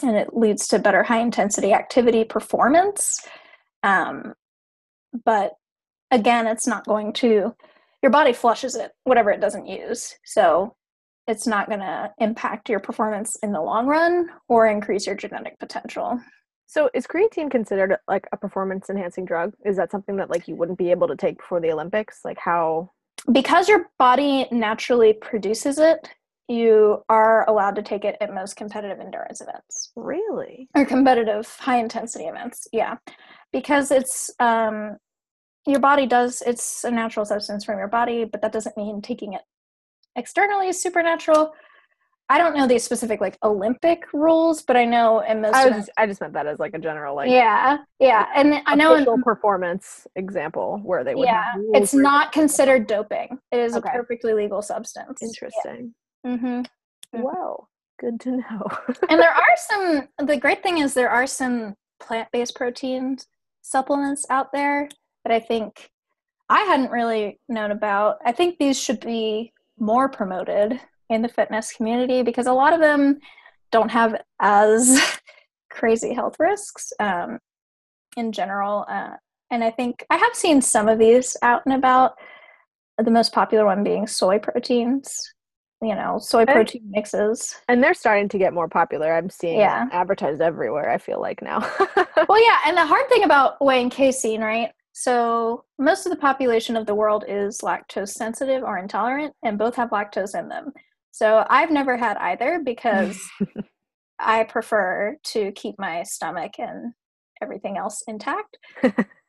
And 0.02 0.16
it 0.16 0.34
leads 0.34 0.68
to 0.68 0.78
better 0.78 1.02
high 1.02 1.20
intensity 1.20 1.72
activity 1.72 2.24
performance. 2.24 3.20
Um, 3.82 4.34
but 5.24 5.52
again, 6.10 6.46
it's 6.46 6.66
not 6.66 6.86
going 6.86 7.12
to, 7.14 7.54
your 8.02 8.10
body 8.10 8.32
flushes 8.32 8.76
it, 8.76 8.92
whatever 9.04 9.30
it 9.30 9.40
doesn't 9.40 9.66
use. 9.66 10.14
So 10.24 10.74
it's 11.26 11.46
not 11.46 11.68
going 11.68 11.80
to 11.80 12.10
impact 12.18 12.68
your 12.68 12.80
performance 12.80 13.36
in 13.42 13.52
the 13.52 13.60
long 13.60 13.86
run 13.86 14.28
or 14.48 14.66
increase 14.66 15.06
your 15.06 15.16
genetic 15.16 15.58
potential. 15.58 16.18
So 16.66 16.88
is 16.94 17.06
creatine 17.06 17.50
considered 17.50 17.96
like 18.08 18.26
a 18.32 18.36
performance 18.36 18.88
enhancing 18.88 19.24
drug? 19.24 19.52
Is 19.64 19.76
that 19.76 19.90
something 19.90 20.16
that 20.16 20.30
like 20.30 20.48
you 20.48 20.54
wouldn't 20.54 20.78
be 20.78 20.92
able 20.92 21.08
to 21.08 21.16
take 21.16 21.38
before 21.38 21.60
the 21.60 21.72
Olympics? 21.72 22.20
Like 22.24 22.38
how 22.38 22.90
because 23.30 23.68
your 23.68 23.90
body 23.98 24.46
naturally 24.50 25.12
produces 25.12 25.78
it, 25.78 26.08
you 26.48 27.04
are 27.08 27.48
allowed 27.48 27.76
to 27.76 27.82
take 27.82 28.04
it 28.04 28.16
at 28.20 28.34
most 28.34 28.56
competitive 28.56 28.98
endurance 28.98 29.40
events. 29.40 29.92
Really? 29.94 30.68
Or 30.74 30.84
competitive 30.84 31.46
high 31.58 31.78
intensity 31.78 32.24
events. 32.24 32.66
Yeah. 32.72 32.96
Because 33.52 33.90
it's 33.90 34.30
um 34.40 34.96
your 35.66 35.78
body 35.80 36.06
does 36.06 36.42
it's 36.44 36.84
a 36.84 36.90
natural 36.90 37.24
substance 37.24 37.64
from 37.64 37.78
your 37.78 37.88
body, 37.88 38.24
but 38.24 38.42
that 38.42 38.52
doesn't 38.52 38.76
mean 38.76 39.00
taking 39.00 39.34
it 39.34 39.42
externally 40.16 40.68
is 40.68 40.82
supernatural. 40.82 41.52
I 42.30 42.38
don't 42.38 42.56
know 42.56 42.68
the 42.68 42.78
specific 42.78 43.20
like 43.20 43.36
Olympic 43.42 44.04
rules, 44.12 44.62
but 44.62 44.76
I 44.76 44.84
know 44.84 45.18
in 45.20 45.40
most. 45.40 45.54
I 45.54 45.66
was 45.66 45.74
just, 45.74 45.90
I 45.96 46.06
just 46.06 46.20
meant 46.20 46.32
that 46.34 46.46
as 46.46 46.60
like 46.60 46.74
a 46.74 46.78
general 46.78 47.16
like. 47.16 47.28
Yeah, 47.28 47.78
yeah, 47.98 48.26
and 48.36 48.62
I 48.66 48.76
know 48.76 48.94
in 48.94 49.22
performance 49.22 50.06
example 50.14 50.80
where 50.84 51.02
they 51.02 51.16
would. 51.16 51.26
Yeah, 51.26 51.52
it's 51.74 51.92
not 51.92 52.30
considered 52.30 52.86
doping. 52.86 53.38
It 53.50 53.58
is 53.58 53.76
okay. 53.76 53.88
a 53.88 53.92
perfectly 53.92 54.32
legal 54.32 54.62
substance. 54.62 55.20
Interesting. 55.20 55.92
Yeah. 56.24 56.30
Mm-hmm. 56.30 57.20
Whoa. 57.20 57.66
Good 57.98 58.20
to 58.20 58.30
know. 58.30 58.66
and 59.08 59.20
there 59.20 59.30
are 59.34 59.56
some, 59.56 60.08
the 60.24 60.36
great 60.36 60.62
thing 60.62 60.78
is 60.78 60.94
there 60.94 61.10
are 61.10 61.26
some 61.26 61.74
plant 61.98 62.28
based 62.32 62.54
protein 62.54 63.18
supplements 63.60 64.24
out 64.30 64.52
there 64.52 64.88
that 65.24 65.32
I 65.34 65.40
think 65.40 65.90
I 66.48 66.60
hadn't 66.60 66.90
really 66.90 67.38
known 67.48 67.72
about. 67.72 68.18
I 68.24 68.32
think 68.32 68.58
these 68.58 68.80
should 68.80 69.00
be 69.00 69.52
more 69.78 70.08
promoted 70.08 70.80
in 71.10 71.22
the 71.22 71.28
fitness 71.28 71.72
community 71.72 72.22
because 72.22 72.46
a 72.46 72.52
lot 72.52 72.72
of 72.72 72.80
them 72.80 73.18
don't 73.70 73.90
have 73.90 74.16
as 74.40 75.20
crazy 75.70 76.14
health 76.14 76.36
risks 76.38 76.92
um, 76.98 77.38
in 78.16 78.32
general. 78.32 78.86
Uh, 78.88 79.10
and 79.50 79.62
I 79.62 79.70
think 79.70 80.04
I 80.10 80.16
have 80.16 80.34
seen 80.34 80.62
some 80.62 80.88
of 80.88 80.98
these 80.98 81.36
out 81.42 81.62
and 81.66 81.74
about. 81.74 82.14
The 82.98 83.10
most 83.10 83.32
popular 83.32 83.64
one 83.64 83.82
being 83.82 84.06
soy 84.06 84.38
proteins, 84.38 85.32
you 85.80 85.94
know, 85.94 86.18
soy 86.18 86.44
protein 86.44 86.82
and, 86.82 86.90
mixes. 86.90 87.56
And 87.66 87.82
they're 87.82 87.94
starting 87.94 88.28
to 88.28 88.38
get 88.38 88.52
more 88.52 88.68
popular. 88.68 89.14
I'm 89.14 89.30
seeing 89.30 89.58
yeah. 89.58 89.88
advertised 89.90 90.42
everywhere, 90.42 90.90
I 90.90 90.98
feel 90.98 91.18
like 91.18 91.40
now. 91.40 91.60
well, 92.28 92.44
yeah. 92.44 92.58
And 92.66 92.76
the 92.76 92.84
hard 92.84 93.08
thing 93.08 93.24
about 93.24 93.64
whey 93.64 93.80
and 93.80 93.90
casein, 93.90 94.42
right? 94.42 94.70
So, 94.92 95.64
most 95.78 96.04
of 96.04 96.10
the 96.10 96.18
population 96.18 96.76
of 96.76 96.84
the 96.84 96.94
world 96.94 97.24
is 97.26 97.60
lactose 97.62 98.10
sensitive 98.10 98.62
or 98.62 98.76
intolerant, 98.76 99.34
and 99.42 99.56
both 99.56 99.76
have 99.76 99.90
lactose 99.90 100.38
in 100.38 100.48
them. 100.48 100.72
So, 101.20 101.44
I've 101.50 101.70
never 101.70 101.98
had 101.98 102.16
either 102.16 102.62
because 102.64 103.20
I 104.18 104.44
prefer 104.44 105.18
to 105.24 105.52
keep 105.52 105.74
my 105.78 106.02
stomach 106.02 106.52
and 106.58 106.94
everything 107.42 107.76
else 107.76 108.02
intact. 108.08 108.56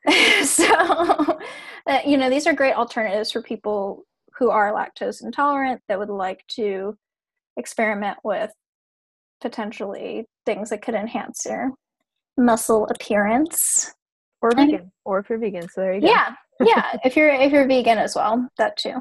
so, 0.45 0.65
uh, 1.85 1.99
you 2.05 2.15
know, 2.15 2.29
these 2.29 2.47
are 2.47 2.53
great 2.53 2.75
alternatives 2.75 3.29
for 3.29 3.41
people 3.41 4.05
who 4.37 4.51
are 4.51 4.71
lactose 4.71 5.21
intolerant 5.21 5.81
that 5.89 5.99
would 5.99 6.09
like 6.09 6.47
to 6.51 6.97
experiment 7.57 8.19
with 8.23 8.51
potentially 9.41 10.25
things 10.45 10.69
that 10.69 10.81
could 10.81 10.95
enhance 10.95 11.43
their 11.43 11.71
muscle 12.37 12.87
appearance. 12.87 13.93
Or 14.41 14.51
vegan 14.55 14.93
or 15.03 15.19
if 15.19 15.29
you're 15.29 15.39
vegan 15.39 15.67
so 15.67 15.81
there 15.81 15.93
you 15.95 16.01
go. 16.01 16.07
Yeah 16.07 16.35
yeah 16.61 16.97
if 17.03 17.17
you're 17.17 17.29
if 17.29 17.51
you're 17.51 17.67
vegan 17.67 17.97
as 17.97 18.15
well 18.15 18.47
that 18.57 18.77
too. 18.77 18.95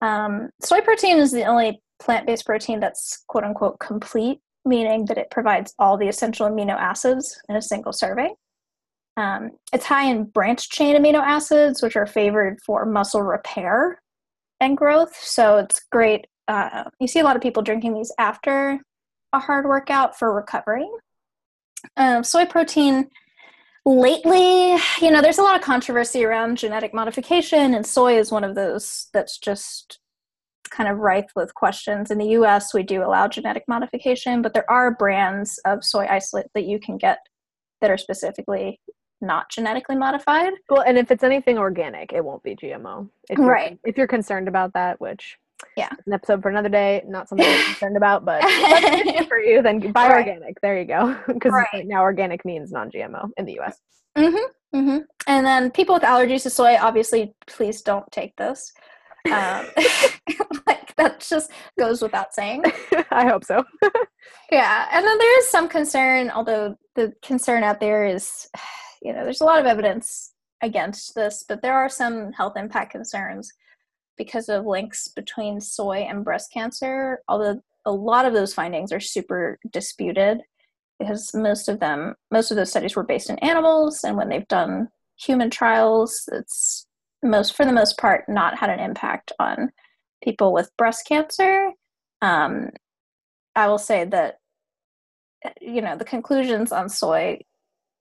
Um, 0.00 0.48
soy 0.62 0.80
protein 0.80 1.18
is 1.18 1.32
the 1.32 1.44
only 1.44 1.82
plant-based 2.00 2.46
protein 2.46 2.80
that's 2.80 3.24
quote 3.28 3.44
unquote 3.44 3.78
complete 3.78 4.40
meaning 4.64 5.06
that 5.06 5.18
it 5.18 5.30
provides 5.30 5.74
all 5.78 5.96
the 5.96 6.08
essential 6.08 6.46
amino 6.46 6.76
acids 6.76 7.40
in 7.48 7.56
a 7.56 7.62
single 7.62 7.92
serving. 7.92 8.34
Um, 9.16 9.52
it's 9.72 9.86
high 9.86 10.04
in 10.04 10.24
branched 10.24 10.70
chain 10.70 10.96
amino 10.96 11.20
acids 11.20 11.82
which 11.82 11.96
are 11.96 12.06
favored 12.06 12.58
for 12.64 12.84
muscle 12.86 13.22
repair 13.22 14.00
and 14.60 14.76
growth. 14.76 15.14
So 15.16 15.58
it's 15.58 15.80
great 15.90 16.26
uh, 16.48 16.84
you 16.98 17.06
see 17.06 17.20
a 17.20 17.24
lot 17.24 17.36
of 17.36 17.42
people 17.42 17.62
drinking 17.62 17.94
these 17.94 18.12
after 18.18 18.80
a 19.32 19.38
hard 19.38 19.66
workout 19.66 20.18
for 20.18 20.34
recovery. 20.34 20.88
Um, 21.96 22.24
soy 22.24 22.44
protein 22.44 23.08
lately 23.86 24.76
you 25.00 25.10
know 25.10 25.22
there's 25.22 25.38
a 25.38 25.42
lot 25.42 25.56
of 25.56 25.62
controversy 25.62 26.22
around 26.22 26.58
genetic 26.58 26.92
modification 26.92 27.72
and 27.72 27.86
soy 27.86 28.18
is 28.18 28.30
one 28.30 28.44
of 28.44 28.54
those 28.54 29.08
that's 29.14 29.38
just 29.38 29.98
kind 30.70 30.88
of 30.88 30.98
rife 30.98 31.30
with 31.34 31.54
questions. 31.54 32.10
In 32.10 32.18
the 32.18 32.26
us 32.26 32.74
we 32.74 32.82
do 32.82 33.02
allow 33.02 33.28
genetic 33.28 33.64
modification 33.68 34.42
but 34.42 34.54
there 34.54 34.70
are 34.70 34.94
brands 34.94 35.58
of 35.64 35.84
soy 35.84 36.06
isolate 36.06 36.46
that 36.54 36.64
you 36.64 36.78
can 36.78 36.98
get 36.98 37.18
that 37.80 37.90
are 37.90 37.98
specifically 37.98 38.80
not 39.20 39.50
genetically 39.50 39.96
modified. 39.96 40.52
Well 40.68 40.82
and 40.82 40.98
if 40.98 41.10
it's 41.10 41.24
anything 41.24 41.58
organic 41.58 42.12
it 42.12 42.24
won't 42.24 42.42
be 42.42 42.56
gmo 42.56 43.08
if 43.28 43.38
right. 43.38 43.78
if 43.84 43.96
you're 43.96 44.06
concerned 44.06 44.48
about 44.48 44.72
that 44.74 45.00
which 45.00 45.36
yeah. 45.76 45.90
an 46.06 46.12
episode 46.12 46.42
for 46.42 46.48
another 46.48 46.68
day 46.68 47.02
not 47.06 47.28
something 47.28 47.46
i'm 47.46 47.64
concerned 47.66 47.96
about 47.96 48.24
but 48.24 48.42
for 49.28 49.38
you 49.38 49.62
then 49.62 49.92
buy 49.92 50.08
right. 50.08 50.26
organic. 50.26 50.60
There 50.60 50.78
you 50.78 50.86
go. 50.86 51.16
Because 51.26 51.52
right. 51.52 51.86
now 51.86 52.02
organic 52.02 52.44
means 52.44 52.72
non-gmo 52.72 53.30
in 53.36 53.44
the 53.44 53.58
us 53.60 53.78
mm-hmm, 54.16 54.76
mm-hmm. 54.76 54.98
and 55.26 55.46
then 55.46 55.70
people 55.70 55.94
with 55.94 56.02
allergies 56.02 56.42
to 56.42 56.50
soy 56.50 56.76
obviously 56.80 57.34
please 57.46 57.82
don't 57.82 58.10
take 58.10 58.34
this 58.36 58.72
um, 59.26 59.66
like 60.66 60.94
that 60.96 61.20
just 61.20 61.50
goes 61.78 62.02
without 62.02 62.34
saying. 62.34 62.64
I 63.10 63.26
hope 63.26 63.44
so. 63.44 63.64
Yeah 64.50 64.88
and 64.92 65.06
then 65.06 65.18
there 65.18 65.38
is 65.38 65.48
some 65.48 65.68
concern 65.68 66.30
although 66.30 66.76
the 66.94 67.12
concern 67.22 67.62
out 67.62 67.80
there 67.80 68.04
is 68.04 68.48
you 69.02 69.12
know 69.12 69.24
there's 69.24 69.40
a 69.40 69.46
lot 69.46 69.60
of 69.60 69.66
evidence 69.66 70.32
against 70.62 71.14
this 71.14 71.44
but 71.48 71.62
there 71.62 71.74
are 71.74 71.88
some 71.88 72.32
health 72.32 72.56
impact 72.56 72.92
concerns 72.92 73.52
because 74.20 74.50
of 74.50 74.66
links 74.66 75.08
between 75.08 75.62
soy 75.62 76.00
and 76.00 76.26
breast 76.26 76.52
cancer, 76.52 77.22
although 77.26 77.58
a 77.86 77.90
lot 77.90 78.26
of 78.26 78.34
those 78.34 78.52
findings 78.52 78.92
are 78.92 79.00
super 79.00 79.58
disputed 79.72 80.42
because 80.98 81.32
most 81.32 81.70
of 81.70 81.80
them 81.80 82.14
most 82.30 82.50
of 82.50 82.58
those 82.58 82.68
studies 82.68 82.94
were 82.94 83.02
based 83.02 83.30
in 83.30 83.38
animals 83.38 84.04
and 84.04 84.18
when 84.18 84.28
they've 84.28 84.46
done 84.48 84.88
human 85.16 85.48
trials 85.48 86.28
it's 86.32 86.86
most 87.22 87.56
for 87.56 87.64
the 87.64 87.72
most 87.72 87.98
part 87.98 88.28
not 88.28 88.58
had 88.58 88.70
an 88.70 88.80
impact 88.80 89.32
on 89.38 89.70
people 90.22 90.52
with 90.52 90.76
breast 90.76 91.06
cancer 91.06 91.72
um, 92.22 92.70
i 93.54 93.68
will 93.68 93.78
say 93.78 94.04
that 94.04 94.36
you 95.60 95.80
know 95.80 95.96
the 95.96 96.04
conclusions 96.04 96.72
on 96.72 96.88
soy 96.88 97.38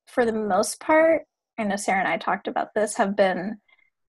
for 0.08 0.25
the 0.25 0.34
most 0.34 0.79
part 0.79 1.23
i 1.58 1.63
know 1.63 1.75
sarah 1.75 1.99
and 1.99 2.08
i 2.08 2.17
talked 2.17 2.47
about 2.47 2.73
this 2.73 2.95
have 2.95 3.15
been 3.15 3.58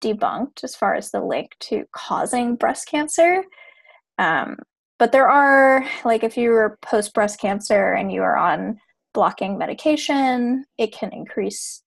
debunked 0.00 0.64
as 0.64 0.74
far 0.74 0.94
as 0.94 1.10
the 1.10 1.20
link 1.20 1.56
to 1.60 1.84
causing 1.92 2.56
breast 2.56 2.88
cancer. 2.88 3.44
Um, 4.18 4.56
but 4.98 5.12
there 5.12 5.28
are, 5.28 5.86
like, 6.04 6.24
if 6.24 6.36
you 6.36 6.50
were 6.50 6.78
post 6.82 7.14
breast 7.14 7.40
cancer 7.40 7.92
and 7.92 8.12
you 8.12 8.22
are 8.22 8.36
on 8.36 8.78
blocking 9.14 9.56
medication, 9.56 10.64
it 10.78 10.92
can 10.92 11.12
increase, 11.12 11.82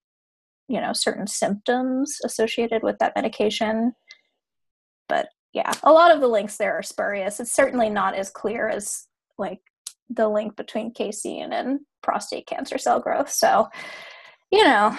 you 0.73 0.81
know, 0.81 0.91
certain 0.91 1.27
symptoms 1.27 2.17
associated 2.25 2.81
with 2.81 2.97
that 2.97 3.13
medication. 3.15 3.93
But 5.07 5.29
yeah, 5.53 5.71
a 5.83 5.91
lot 5.91 6.11
of 6.11 6.19
the 6.19 6.27
links 6.27 6.57
there 6.57 6.73
are 6.73 6.81
spurious. 6.81 7.39
It's 7.39 7.53
certainly 7.53 7.91
not 7.91 8.15
as 8.15 8.31
clear 8.31 8.67
as, 8.67 9.05
like, 9.37 9.59
the 10.09 10.27
link 10.27 10.55
between 10.55 10.91
casein 10.91 11.53
and 11.53 11.81
prostate 12.01 12.47
cancer 12.47 12.79
cell 12.79 12.99
growth. 12.99 13.29
So, 13.29 13.67
you 14.51 14.63
know, 14.63 14.97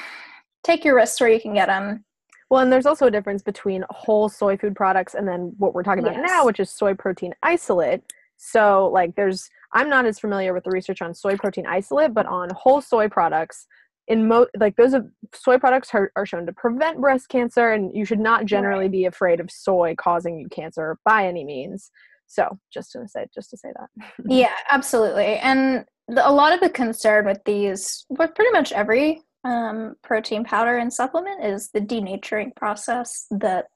take 0.63 0.85
your 0.85 0.95
risks 0.95 1.21
where 1.21 1.31
you 1.31 1.41
can 1.41 1.55
get 1.55 1.67
them. 1.67 2.05
Well, 2.51 2.63
and 2.63 2.73
there's 2.73 2.87
also 2.87 3.07
a 3.07 3.11
difference 3.11 3.43
between 3.43 3.85
whole 3.91 4.29
soy 4.29 4.57
food 4.57 4.77
products 4.77 5.15
and 5.15 5.27
then 5.27 5.55
what 5.59 5.75
we're 5.75 5.83
talking 5.83 6.05
about 6.05 6.19
yes. 6.19 6.29
now, 6.29 6.47
which 6.47 6.61
is 6.61 6.71
soy 6.71 6.95
protein 6.95 7.35
isolate. 7.43 8.03
So, 8.37 8.91
like, 8.93 9.17
there's, 9.17 9.51
I'm 9.73 9.89
not 9.89 10.07
as 10.07 10.21
familiar 10.21 10.55
with 10.55 10.63
the 10.63 10.71
research 10.71 11.03
on 11.03 11.15
soy 11.15 11.37
protein 11.37 11.67
isolate, 11.67 12.15
but 12.15 12.27
on 12.27 12.51
whole 12.51 12.81
soy 12.81 13.09
products, 13.09 13.67
in 14.09 14.29
mo 14.29 14.47
like 14.59 14.77
those 14.77 14.95
of 14.95 15.07
soy 15.35 15.59
products 15.59 15.91
are, 15.95 16.13
are 16.17 16.27
shown 16.27 16.47
to 16.47 16.53
prevent 16.53 17.01
breast 17.01 17.29
cancer, 17.29 17.73
and 17.73 17.95
you 17.95 18.05
should 18.05 18.21
not 18.21 18.45
generally 18.45 18.89
be 18.89 19.05
afraid 19.07 19.41
of 19.41 19.51
soy 19.51 19.95
causing 19.97 20.39
you 20.39 20.49
cancer 20.49 20.99
by 21.05 21.27
any 21.27 21.45
means. 21.45 21.91
So, 22.27 22.59
just 22.73 22.93
to 22.93 23.07
say, 23.07 23.27
just 23.35 23.51
to 23.51 23.57
say 23.57 23.69
that. 23.77 24.07
yeah, 24.27 24.55
absolutely. 24.71 25.37
And 25.37 25.85
the, 26.09 26.27
a 26.27 26.31
lot 26.31 26.53
of 26.53 26.61
the 26.61 26.71
concern 26.71 27.27
with 27.27 27.39
these, 27.45 28.07
with 28.09 28.35
pretty 28.35 28.51
much 28.51 28.73
every 28.73 29.23
um, 29.45 29.95
protein 30.03 30.45
powder 30.45 30.79
and 30.79 30.93
supplement 30.93 31.45
is 31.45 31.71
the 31.71 31.81
denaturing 31.81 32.55
process 32.57 33.27
that 33.31 33.67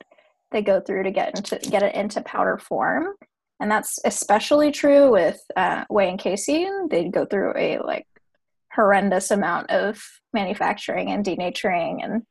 they 0.50 0.62
go 0.62 0.80
through 0.80 1.02
to 1.02 1.10
get 1.10 1.36
into 1.36 1.58
get 1.70 1.82
it 1.82 1.94
into 1.94 2.22
powder 2.22 2.56
form 2.56 3.14
and 3.60 3.70
that's 3.70 3.98
especially 4.04 4.72
true 4.72 5.10
with 5.10 5.40
uh, 5.56 5.84
whey 5.90 6.08
and 6.08 6.18
casein 6.18 6.88
they 6.88 7.08
go 7.08 7.26
through 7.26 7.52
a 7.56 7.78
like 7.80 8.06
horrendous 8.78 9.30
amount 9.30 9.70
of 9.70 10.00
manufacturing 10.32 11.10
and 11.10 11.24
denaturing 11.24 11.98
and 12.02 12.22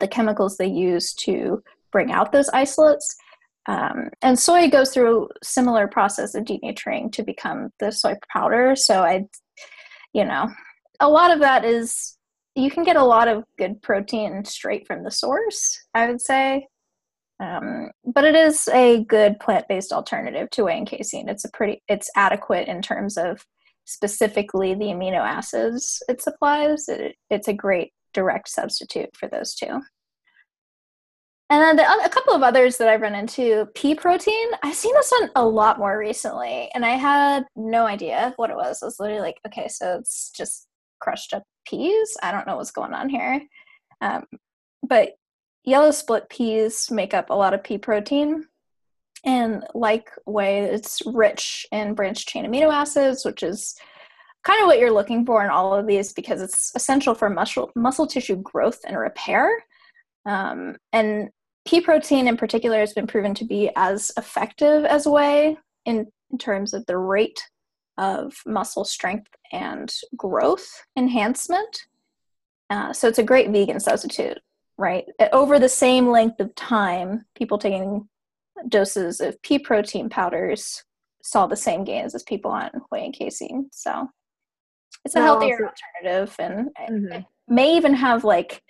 the 0.00 0.08
chemicals 0.08 0.56
they 0.56 0.66
use 0.66 1.14
to 1.14 1.62
bring 1.92 2.12
out 2.12 2.32
those 2.32 2.48
isolates 2.50 3.14
um, 3.68 4.10
and 4.20 4.38
soy 4.38 4.68
goes 4.68 4.92
through 4.92 5.28
similar 5.42 5.88
process 5.88 6.34
of 6.34 6.44
denaturing 6.44 7.10
to 7.12 7.22
become 7.22 7.70
the 7.80 7.90
soy 7.90 8.14
powder 8.32 8.74
so 8.76 9.02
i 9.02 9.24
you 10.12 10.24
know 10.24 10.46
a 11.00 11.08
lot 11.08 11.30
of 11.30 11.40
that 11.40 11.64
is 11.64 12.16
you 12.56 12.70
can 12.70 12.84
get 12.84 12.96
a 12.96 13.04
lot 13.04 13.28
of 13.28 13.44
good 13.58 13.80
protein 13.82 14.44
straight 14.44 14.86
from 14.86 15.04
the 15.04 15.10
source, 15.10 15.78
I 15.94 16.08
would 16.08 16.20
say. 16.20 16.66
Um, 17.38 17.90
but 18.02 18.24
it 18.24 18.34
is 18.34 18.66
a 18.68 19.04
good 19.04 19.38
plant-based 19.38 19.92
alternative 19.92 20.48
to 20.52 20.64
whey 20.64 20.78
and 20.78 20.86
casein. 20.86 21.28
It's 21.28 21.44
a 21.44 21.50
pretty, 21.50 21.82
it's 21.86 22.10
adequate 22.16 22.66
in 22.66 22.80
terms 22.80 23.18
of 23.18 23.44
specifically 23.86 24.74
the 24.74 24.86
amino 24.86 25.20
acids 25.20 26.02
it 26.08 26.20
supplies. 26.20 26.88
It, 26.88 27.16
it's 27.30 27.48
a 27.48 27.54
great 27.54 27.92
direct 28.12 28.48
substitute 28.48 29.16
for 29.16 29.28
those 29.28 29.54
two. 29.54 29.80
And 31.48 31.62
then 31.62 31.76
the, 31.76 31.84
a 32.04 32.08
couple 32.08 32.34
of 32.34 32.42
others 32.42 32.76
that 32.78 32.88
I've 32.88 33.02
run 33.02 33.14
into, 33.14 33.66
pea 33.76 33.94
protein. 33.94 34.48
I've 34.64 34.74
seen 34.74 34.92
this 34.94 35.12
one 35.20 35.30
a 35.36 35.46
lot 35.46 35.78
more 35.78 35.96
recently, 35.96 36.68
and 36.74 36.84
I 36.84 36.96
had 36.96 37.44
no 37.54 37.86
idea 37.86 38.32
what 38.34 38.50
it 38.50 38.56
was. 38.56 38.82
I 38.82 38.86
was 38.86 38.98
literally 38.98 39.20
like, 39.20 39.36
okay, 39.46 39.68
so 39.68 39.98
it's 40.00 40.32
just 40.36 40.66
crushed 41.00 41.32
up 41.32 41.44
peas. 41.64 42.16
I 42.20 42.32
don't 42.32 42.48
know 42.48 42.56
what's 42.56 42.72
going 42.72 42.94
on 42.94 43.08
here. 43.08 43.40
Um, 44.00 44.24
but 44.82 45.10
yellow 45.62 45.92
split 45.92 46.28
peas 46.28 46.90
make 46.90 47.14
up 47.14 47.30
a 47.30 47.34
lot 47.34 47.54
of 47.54 47.62
pea 47.62 47.78
protein. 47.78 48.46
And 49.26 49.64
like 49.74 50.10
whey, 50.24 50.60
it's 50.60 51.02
rich 51.04 51.66
in 51.72 51.94
branched 51.94 52.28
chain 52.28 52.46
amino 52.46 52.72
acids, 52.72 53.24
which 53.24 53.42
is 53.42 53.74
kind 54.44 54.62
of 54.62 54.66
what 54.66 54.78
you're 54.78 54.92
looking 54.92 55.26
for 55.26 55.44
in 55.44 55.50
all 55.50 55.74
of 55.74 55.88
these 55.88 56.12
because 56.12 56.40
it's 56.40 56.70
essential 56.76 57.14
for 57.14 57.28
muscle 57.28 57.72
muscle 57.74 58.06
tissue 58.06 58.36
growth 58.36 58.80
and 58.86 58.96
repair. 58.96 59.50
Um, 60.24 60.76
and 60.92 61.30
pea 61.66 61.80
protein 61.80 62.28
in 62.28 62.36
particular 62.36 62.78
has 62.78 62.92
been 62.92 63.08
proven 63.08 63.34
to 63.34 63.44
be 63.44 63.70
as 63.74 64.12
effective 64.16 64.84
as 64.84 65.06
whey 65.06 65.56
in, 65.84 66.06
in 66.30 66.38
terms 66.38 66.72
of 66.72 66.86
the 66.86 66.96
rate 66.96 67.42
of 67.98 68.34
muscle 68.46 68.84
strength 68.84 69.30
and 69.52 69.92
growth 70.16 70.84
enhancement. 70.96 71.86
Uh, 72.70 72.92
so 72.92 73.08
it's 73.08 73.18
a 73.18 73.24
great 73.24 73.50
vegan 73.50 73.80
substitute, 73.80 74.38
right? 74.78 75.04
Over 75.32 75.58
the 75.58 75.68
same 75.68 76.08
length 76.08 76.38
of 76.38 76.54
time, 76.54 77.24
people 77.34 77.58
taking 77.58 78.08
doses 78.68 79.20
of 79.20 79.40
pea 79.42 79.58
protein 79.58 80.08
powders 80.08 80.84
saw 81.22 81.46
the 81.46 81.56
same 81.56 81.84
gains 81.84 82.14
as 82.14 82.22
people 82.22 82.50
on 82.50 82.70
whey 82.90 83.04
and 83.04 83.14
casein. 83.14 83.68
So 83.72 84.08
it's 85.04 85.16
a 85.16 85.22
healthier 85.22 85.70
alternative 86.04 86.34
and 86.38 86.68
mm-hmm. 86.90 87.20
may 87.54 87.76
even 87.76 87.94
have 87.94 88.24
like 88.24 88.62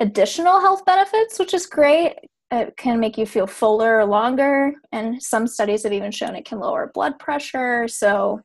additional 0.00 0.60
health 0.60 0.84
benefits, 0.84 1.38
which 1.38 1.54
is 1.54 1.66
great. 1.66 2.14
It 2.50 2.76
can 2.76 2.98
make 2.98 3.18
you 3.18 3.26
feel 3.26 3.46
fuller 3.46 4.04
longer, 4.06 4.72
and 4.90 5.22
some 5.22 5.46
studies 5.46 5.82
have 5.82 5.92
even 5.92 6.10
shown 6.10 6.34
it 6.34 6.46
can 6.46 6.60
lower 6.60 6.90
blood 6.94 7.18
pressure. 7.18 7.86
So, 7.88 8.40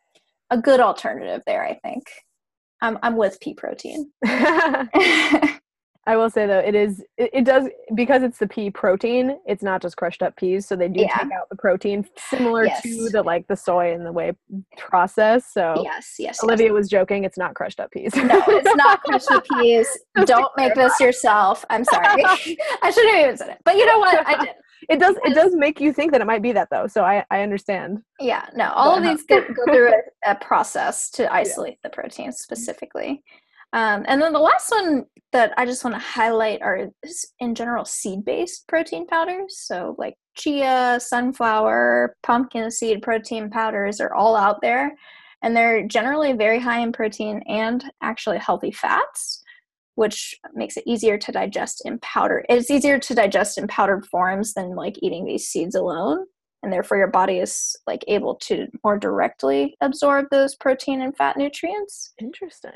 a 0.49 0.57
good 0.57 0.81
alternative 0.81 1.41
there, 1.45 1.63
I 1.63 1.75
think. 1.75 2.03
I'm, 2.81 2.99
I'm 3.01 3.15
with 3.15 3.39
pea 3.39 3.53
protein. 3.53 4.11
I 6.05 6.17
will 6.17 6.29
say 6.29 6.45
though, 6.47 6.59
it 6.59 6.75
is 6.75 7.01
it, 7.17 7.29
it, 7.31 7.45
does 7.45 7.69
because 7.95 8.23
it's 8.23 8.37
the 8.37 8.47
pea 8.47 8.69
protein. 8.69 9.39
It's 9.45 9.63
not 9.63 9.81
just 9.81 9.95
crushed 9.95 10.21
up 10.21 10.35
peas, 10.35 10.67
so 10.67 10.75
they 10.75 10.89
do 10.89 11.01
yeah. 11.01 11.17
take 11.17 11.31
out 11.31 11.47
the 11.49 11.55
protein, 11.55 12.05
similar 12.17 12.65
yes. 12.65 12.81
to 12.81 13.09
the 13.09 13.23
like 13.23 13.47
the 13.47 13.55
soy 13.55 13.93
and 13.93 14.05
the 14.05 14.11
whey 14.11 14.33
process. 14.77 15.45
So 15.53 15.81
yes, 15.81 16.15
yes. 16.19 16.43
Olivia 16.43 16.67
yes. 16.67 16.73
was 16.73 16.89
joking. 16.89 17.23
It's 17.23 17.37
not 17.37 17.55
crushed 17.55 17.79
up 17.79 17.91
peas. 17.91 18.13
no, 18.15 18.43
it's 18.47 18.75
not 18.75 19.01
crushed 19.05 19.31
up 19.31 19.45
peas. 19.57 19.87
Don't 20.25 20.51
make 20.57 20.75
this 20.75 20.99
yourself. 20.99 21.63
I'm 21.69 21.85
sorry. 21.85 22.05
I 22.25 22.91
shouldn't 22.91 23.15
have 23.15 23.23
even 23.23 23.37
said 23.37 23.49
it, 23.49 23.59
but 23.63 23.77
you 23.77 23.85
know 23.85 23.99
what? 23.99 24.27
I 24.27 24.43
did. 24.45 24.55
It 24.89 24.99
does. 24.99 25.15
It 25.23 25.33
does 25.33 25.55
make 25.55 25.79
you 25.79 25.93
think 25.93 26.11
that 26.11 26.19
it 26.19 26.27
might 26.27 26.41
be 26.41 26.51
that 26.51 26.69
though. 26.69 26.87
So 26.87 27.05
I 27.05 27.23
I 27.31 27.43
understand. 27.43 28.01
Yeah. 28.19 28.45
No. 28.53 28.71
All 28.71 28.97
of 28.97 29.03
these 29.03 29.23
go, 29.23 29.39
go 29.39 29.71
through 29.71 29.93
a, 29.93 30.31
a, 30.31 30.35
process 30.35 31.09
to 31.11 31.31
isolate 31.33 31.77
yeah. 31.81 31.89
the 31.89 31.95
protein 31.95 32.33
specifically. 32.33 33.23
Um, 33.73 34.05
and 34.07 34.21
then 34.21 34.33
the 34.33 34.39
last 34.39 34.69
one 34.69 35.05
that 35.31 35.51
I 35.57 35.65
just 35.65 35.83
want 35.83 35.95
to 35.95 35.99
highlight 35.99 36.61
are 36.61 36.89
in 37.39 37.55
general 37.55 37.85
seed 37.85 38.23
based 38.23 38.67
protein 38.67 39.07
powders. 39.07 39.57
So, 39.57 39.95
like 39.97 40.13
chia, 40.35 40.99
sunflower, 41.01 42.15
pumpkin 42.21 42.69
seed 42.69 43.01
protein 43.01 43.49
powders 43.49 43.99
are 43.99 44.13
all 44.13 44.35
out 44.35 44.61
there. 44.61 44.95
And 45.41 45.57
they're 45.57 45.85
generally 45.85 46.33
very 46.33 46.59
high 46.59 46.79
in 46.79 46.93
protein 46.93 47.41
and 47.47 47.83
actually 48.01 48.37
healthy 48.37 48.71
fats, 48.71 49.43
which 49.95 50.39
makes 50.53 50.77
it 50.77 50.85
easier 50.87 51.17
to 51.17 51.31
digest 51.31 51.81
in 51.83 51.99
powder. 51.99 52.45
It's 52.47 52.71
easier 52.71 52.97
to 52.99 53.15
digest 53.15 53.57
in 53.57 53.67
powdered 53.67 54.05
forms 54.05 54.53
than 54.53 54.75
like 54.75 54.95
eating 55.01 55.25
these 55.25 55.47
seeds 55.47 55.75
alone. 55.75 56.25
And 56.61 56.71
therefore, 56.71 56.97
your 56.97 57.07
body 57.07 57.39
is 57.39 57.75
like 57.87 58.05
able 58.07 58.35
to 58.43 58.67
more 58.85 58.97
directly 58.97 59.75
absorb 59.81 60.27
those 60.29 60.55
protein 60.55 61.01
and 61.01 61.17
fat 61.17 61.35
nutrients. 61.37 62.13
Interesting. 62.21 62.71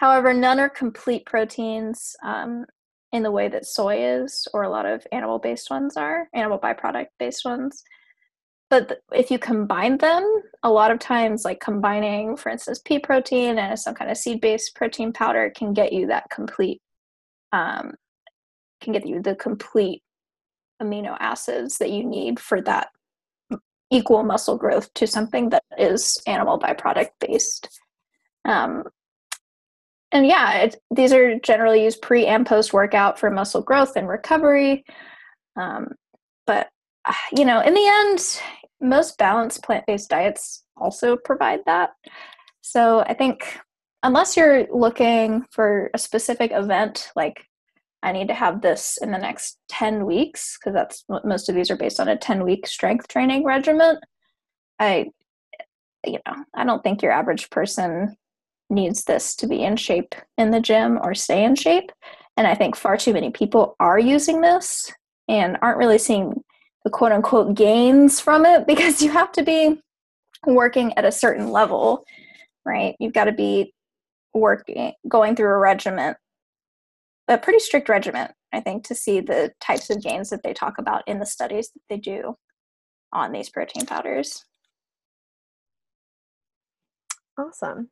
However, 0.00 0.32
none 0.32 0.58
are 0.58 0.70
complete 0.70 1.26
proteins 1.26 2.16
um, 2.24 2.64
in 3.12 3.22
the 3.22 3.30
way 3.30 3.48
that 3.48 3.66
soy 3.66 4.02
is, 4.22 4.48
or 4.54 4.62
a 4.62 4.70
lot 4.70 4.86
of 4.86 5.06
animal 5.12 5.38
based 5.38 5.68
ones 5.68 5.94
are, 5.94 6.26
animal 6.32 6.58
byproduct 6.58 7.08
based 7.18 7.44
ones. 7.44 7.82
But 8.70 8.88
th- 8.88 9.00
if 9.12 9.30
you 9.30 9.38
combine 9.38 9.98
them, 9.98 10.24
a 10.62 10.70
lot 10.70 10.90
of 10.90 11.00
times, 11.00 11.44
like 11.44 11.60
combining, 11.60 12.38
for 12.38 12.48
instance, 12.48 12.80
pea 12.82 12.98
protein 12.98 13.58
and 13.58 13.78
some 13.78 13.94
kind 13.94 14.10
of 14.10 14.16
seed 14.16 14.40
based 14.40 14.74
protein 14.74 15.12
powder 15.12 15.52
can 15.54 15.74
get 15.74 15.92
you 15.92 16.06
that 16.06 16.30
complete, 16.30 16.80
um, 17.52 17.92
can 18.80 18.94
get 18.94 19.06
you 19.06 19.20
the 19.20 19.34
complete 19.34 20.02
amino 20.82 21.14
acids 21.20 21.76
that 21.76 21.90
you 21.90 22.04
need 22.04 22.40
for 22.40 22.62
that 22.62 22.88
equal 23.90 24.22
muscle 24.22 24.56
growth 24.56 24.94
to 24.94 25.06
something 25.06 25.50
that 25.50 25.64
is 25.76 26.16
animal 26.26 26.58
byproduct 26.58 27.10
based. 27.20 27.68
Um, 28.46 28.84
and 30.12 30.26
yeah, 30.26 30.58
it, 30.58 30.76
these 30.90 31.12
are 31.12 31.38
generally 31.40 31.84
used 31.84 32.02
pre 32.02 32.26
and 32.26 32.46
post 32.46 32.72
workout 32.72 33.18
for 33.18 33.30
muscle 33.30 33.62
growth 33.62 33.96
and 33.96 34.08
recovery. 34.08 34.84
Um, 35.56 35.88
but 36.46 36.68
you 37.36 37.44
know, 37.44 37.60
in 37.60 37.74
the 37.74 37.86
end, 37.86 38.40
most 38.80 39.18
balanced 39.18 39.62
plant 39.62 39.84
based 39.86 40.10
diets 40.10 40.64
also 40.76 41.16
provide 41.16 41.60
that. 41.66 41.90
So 42.62 43.00
I 43.00 43.14
think 43.14 43.58
unless 44.02 44.36
you're 44.36 44.66
looking 44.72 45.44
for 45.50 45.90
a 45.94 45.98
specific 45.98 46.52
event, 46.52 47.10
like 47.14 47.44
I 48.02 48.12
need 48.12 48.28
to 48.28 48.34
have 48.34 48.62
this 48.62 48.98
in 49.02 49.10
the 49.12 49.18
next 49.18 49.58
10 49.68 50.06
weeks, 50.06 50.58
because 50.58 50.74
that's 50.74 51.04
what 51.06 51.24
most 51.26 51.48
of 51.48 51.54
these 51.54 51.70
are 51.70 51.76
based 51.76 52.00
on 52.00 52.08
a 52.08 52.16
10 52.16 52.44
week 52.44 52.66
strength 52.66 53.08
training 53.08 53.44
regimen. 53.44 53.98
I, 54.78 55.10
you 56.06 56.18
know, 56.26 56.44
I 56.54 56.64
don't 56.64 56.82
think 56.82 57.02
your 57.02 57.12
average 57.12 57.50
person 57.50 58.16
needs 58.70 59.04
this 59.04 59.34
to 59.36 59.46
be 59.46 59.62
in 59.62 59.76
shape 59.76 60.14
in 60.38 60.50
the 60.50 60.60
gym 60.60 60.98
or 61.02 61.14
stay 61.14 61.44
in 61.44 61.54
shape. 61.54 61.90
And 62.36 62.46
I 62.46 62.54
think 62.54 62.76
far 62.76 62.96
too 62.96 63.12
many 63.12 63.30
people 63.30 63.76
are 63.80 63.98
using 63.98 64.40
this 64.40 64.90
and 65.28 65.58
aren't 65.62 65.78
really 65.78 65.98
seeing 65.98 66.42
the 66.84 66.90
quote 66.90 67.12
unquote 67.12 67.54
gains 67.54 68.20
from 68.20 68.46
it 68.46 68.66
because 68.66 69.02
you 69.02 69.10
have 69.10 69.32
to 69.32 69.42
be 69.42 69.80
working 70.46 70.96
at 70.96 71.04
a 71.04 71.12
certain 71.12 71.50
level, 71.50 72.04
right? 72.64 72.96
You've 72.98 73.12
got 73.12 73.24
to 73.24 73.32
be 73.32 73.74
working, 74.32 74.92
going 75.08 75.36
through 75.36 75.50
a 75.50 75.58
regiment, 75.58 76.16
a 77.28 77.38
pretty 77.38 77.58
strict 77.58 77.88
regiment, 77.88 78.32
I 78.52 78.60
think, 78.60 78.84
to 78.84 78.94
see 78.94 79.20
the 79.20 79.52
types 79.60 79.90
of 79.90 80.02
gains 80.02 80.30
that 80.30 80.42
they 80.42 80.54
talk 80.54 80.78
about 80.78 81.02
in 81.06 81.18
the 81.18 81.26
studies 81.26 81.70
that 81.74 81.82
they 81.88 81.98
do 81.98 82.36
on 83.12 83.32
these 83.32 83.50
protein 83.50 83.86
powders. 83.86 84.44
Awesome. 87.38 87.90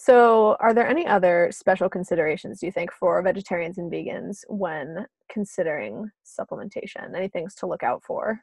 So, 0.00 0.56
are 0.60 0.72
there 0.72 0.86
any 0.86 1.08
other 1.08 1.50
special 1.52 1.88
considerations 1.88 2.60
do 2.60 2.66
you 2.66 2.72
think 2.72 2.92
for 2.92 3.20
vegetarians 3.20 3.78
and 3.78 3.90
vegans 3.90 4.44
when 4.46 5.06
considering 5.28 6.08
supplementation? 6.24 7.16
Any 7.16 7.26
things 7.26 7.56
to 7.56 7.66
look 7.66 7.82
out 7.82 8.04
for 8.04 8.40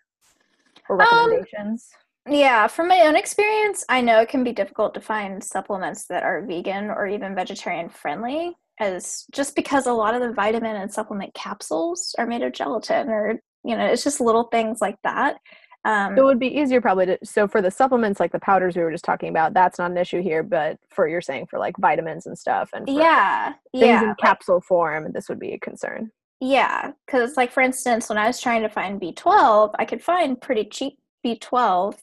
or 0.90 1.02
um, 1.02 1.08
recommendations? 1.32 1.92
Um, 2.28 2.34
yeah, 2.34 2.68
from 2.68 2.90
my 2.90 3.04
own 3.06 3.16
experience, 3.16 3.86
I 3.88 4.02
know 4.02 4.20
it 4.20 4.28
can 4.28 4.44
be 4.44 4.52
difficult 4.52 4.94
to 4.96 5.02
find 5.02 5.42
supplements 5.42 6.08
that 6.08 6.24
are 6.24 6.46
vegan 6.46 6.90
or 6.90 7.08
even 7.08 7.34
vegetarian 7.34 7.88
friendly, 7.88 8.54
as 8.82 9.24
just 9.32 9.56
because 9.56 9.88
a 9.88 9.94
lot 9.94 10.14
of 10.14 10.22
the 10.22 10.34
vitamin 10.34 10.76
and 10.76 10.92
supplement 10.92 11.34
capsules 11.36 12.14
are 12.18 12.28
made 12.28 12.42
of 12.42 12.52
gelatin, 12.52 13.08
or 13.08 13.40
you 13.64 13.78
know, 13.78 13.86
it's 13.86 14.04
just 14.04 14.20
little 14.20 14.50
things 14.52 14.82
like 14.82 14.98
that 15.06 15.38
um, 15.86 16.18
it 16.18 16.24
would 16.24 16.40
be 16.40 16.48
easier 16.48 16.82
probably 16.82 17.06
to 17.06 17.20
so 17.24 17.48
for 17.48 17.62
the 17.62 17.70
supplements 17.70 18.20
like 18.20 18.32
the 18.32 18.40
powders 18.40 18.76
we 18.76 18.82
were 18.82 18.92
just 18.92 19.06
talking 19.06 19.30
about, 19.30 19.54
that's 19.54 19.78
not 19.78 19.92
an 19.92 19.98
issue 19.98 20.22
here. 20.22 20.42
But 20.42 20.80
for 20.90 21.08
you're 21.08 21.22
saying 21.22 21.46
for 21.46 21.60
like 21.60 21.78
vitamins 21.78 22.26
and 22.26 22.38
stuff 22.38 22.72
and 22.74 22.90
yeah, 22.90 23.54
things 23.72 23.86
yeah, 23.86 24.04
in 24.04 24.16
capsule 24.20 24.62
form, 24.62 25.12
this 25.14 25.30
would 25.30 25.40
be 25.40 25.54
a 25.54 25.60
concern. 25.60 26.12
Yeah, 26.42 26.92
because 27.06 27.38
like 27.38 27.52
for 27.52 27.62
instance, 27.62 28.10
when 28.10 28.18
I 28.18 28.26
was 28.26 28.42
trying 28.42 28.64
to 28.64 28.70
find 28.70 29.00
B12, 29.00 29.76
I 29.78 29.86
could 29.86 30.02
find 30.02 30.42
pretty 30.42 30.66
cheap 30.66 30.98
B12 31.24 31.98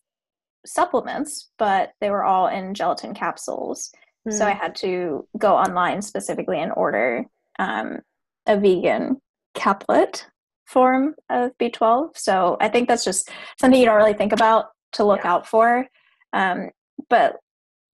supplements, 0.65 1.51
but 1.59 1.93
they 2.01 2.11
were 2.11 2.25
all 2.25 2.47
in 2.47 2.75
gelatin 2.75 3.15
capsules. 3.15 3.91
Mm. 4.29 4.33
So 4.33 4.47
I 4.47 4.53
hmm. 4.53 4.59
had 4.59 4.77
to 4.77 5.27
go 5.39 5.57
online 5.57 6.01
specifically 6.03 6.61
and 6.61 6.73
order 6.77 7.25
um, 7.59 7.99
a 8.47 8.57
vegan 8.57 9.21
caplet 9.55 10.27
form 10.67 11.15
of 11.31 11.57
B12. 11.59 12.17
So 12.17 12.57
I 12.61 12.69
think 12.69 12.89
that's 12.89 13.05
just 13.05 13.31
something 13.61 13.79
you 13.79 13.87
don't 13.87 13.97
really 13.97 14.15
think 14.15 14.33
about 14.33 14.67
to 14.93 15.05
look 15.05 15.25
yeah. 15.25 15.33
out 15.33 15.47
for. 15.47 15.87
Um, 16.33 16.71
but 17.09 17.37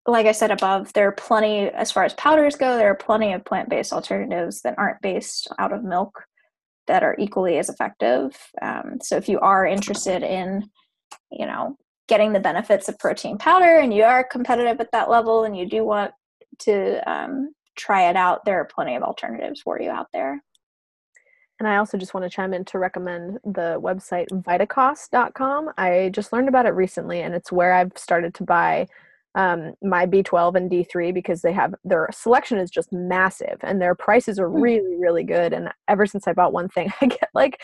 like 0.06 0.26
I 0.26 0.32
said 0.32 0.50
above, 0.50 0.92
there 0.94 1.08
are 1.08 1.12
plenty, 1.12 1.68
as 1.68 1.92
far 1.92 2.04
as 2.04 2.14
powders 2.14 2.56
go, 2.56 2.76
there 2.76 2.90
are 2.90 2.96
plenty 2.96 3.32
of 3.32 3.44
plant 3.44 3.68
based 3.68 3.92
alternatives 3.92 4.62
that 4.62 4.78
aren't 4.78 5.02
based 5.02 5.48
out 5.58 5.72
of 5.72 5.84
milk 5.84 6.24
that 6.86 7.02
are 7.02 7.16
equally 7.18 7.58
as 7.58 7.68
effective. 7.68 8.36
Um, 8.62 8.98
so 9.02 9.16
if 9.16 9.28
you 9.28 9.38
are 9.40 9.66
interested 9.66 10.22
in, 10.22 10.68
you 11.30 11.46
know, 11.46 11.76
getting 12.08 12.32
the 12.32 12.40
benefits 12.40 12.88
of 12.88 12.98
protein 12.98 13.36
powder 13.36 13.76
and 13.76 13.92
you 13.92 14.02
are 14.02 14.24
competitive 14.24 14.80
at 14.80 14.90
that 14.92 15.10
level 15.10 15.44
and 15.44 15.56
you 15.56 15.68
do 15.68 15.84
want 15.84 16.12
to 16.60 16.98
um, 17.10 17.52
try 17.76 18.08
it 18.08 18.16
out, 18.16 18.44
there 18.44 18.58
are 18.58 18.64
plenty 18.64 18.96
of 18.96 19.02
alternatives 19.02 19.60
for 19.60 19.80
you 19.80 19.90
out 19.90 20.06
there. 20.12 20.42
And 21.58 21.66
I 21.66 21.76
also 21.76 21.98
just 21.98 22.14
want 22.14 22.24
to 22.24 22.30
chime 22.30 22.54
in 22.54 22.64
to 22.66 22.78
recommend 22.78 23.38
the 23.44 23.80
website 23.80 24.28
vitacost.com. 24.30 25.70
I 25.76 26.10
just 26.12 26.32
learned 26.32 26.48
about 26.48 26.66
it 26.66 26.70
recently, 26.70 27.20
and 27.20 27.34
it's 27.34 27.50
where 27.50 27.72
I've 27.72 27.92
started 27.96 28.34
to 28.34 28.44
buy 28.44 28.86
um, 29.34 29.74
my 29.82 30.06
B12 30.06 30.54
and 30.56 30.70
D3 30.70 31.12
because 31.12 31.42
they 31.42 31.52
have 31.52 31.74
their 31.84 32.08
selection 32.12 32.58
is 32.58 32.70
just 32.70 32.92
massive 32.92 33.58
and 33.62 33.80
their 33.80 33.94
prices 33.94 34.38
are 34.38 34.48
hmm. 34.48 34.60
really, 34.60 34.96
really 34.96 35.24
good. 35.24 35.52
And 35.52 35.68
ever 35.86 36.06
since 36.06 36.26
I 36.26 36.32
bought 36.32 36.52
one 36.52 36.68
thing, 36.68 36.92
I 37.00 37.06
get 37.06 37.28
like 37.34 37.60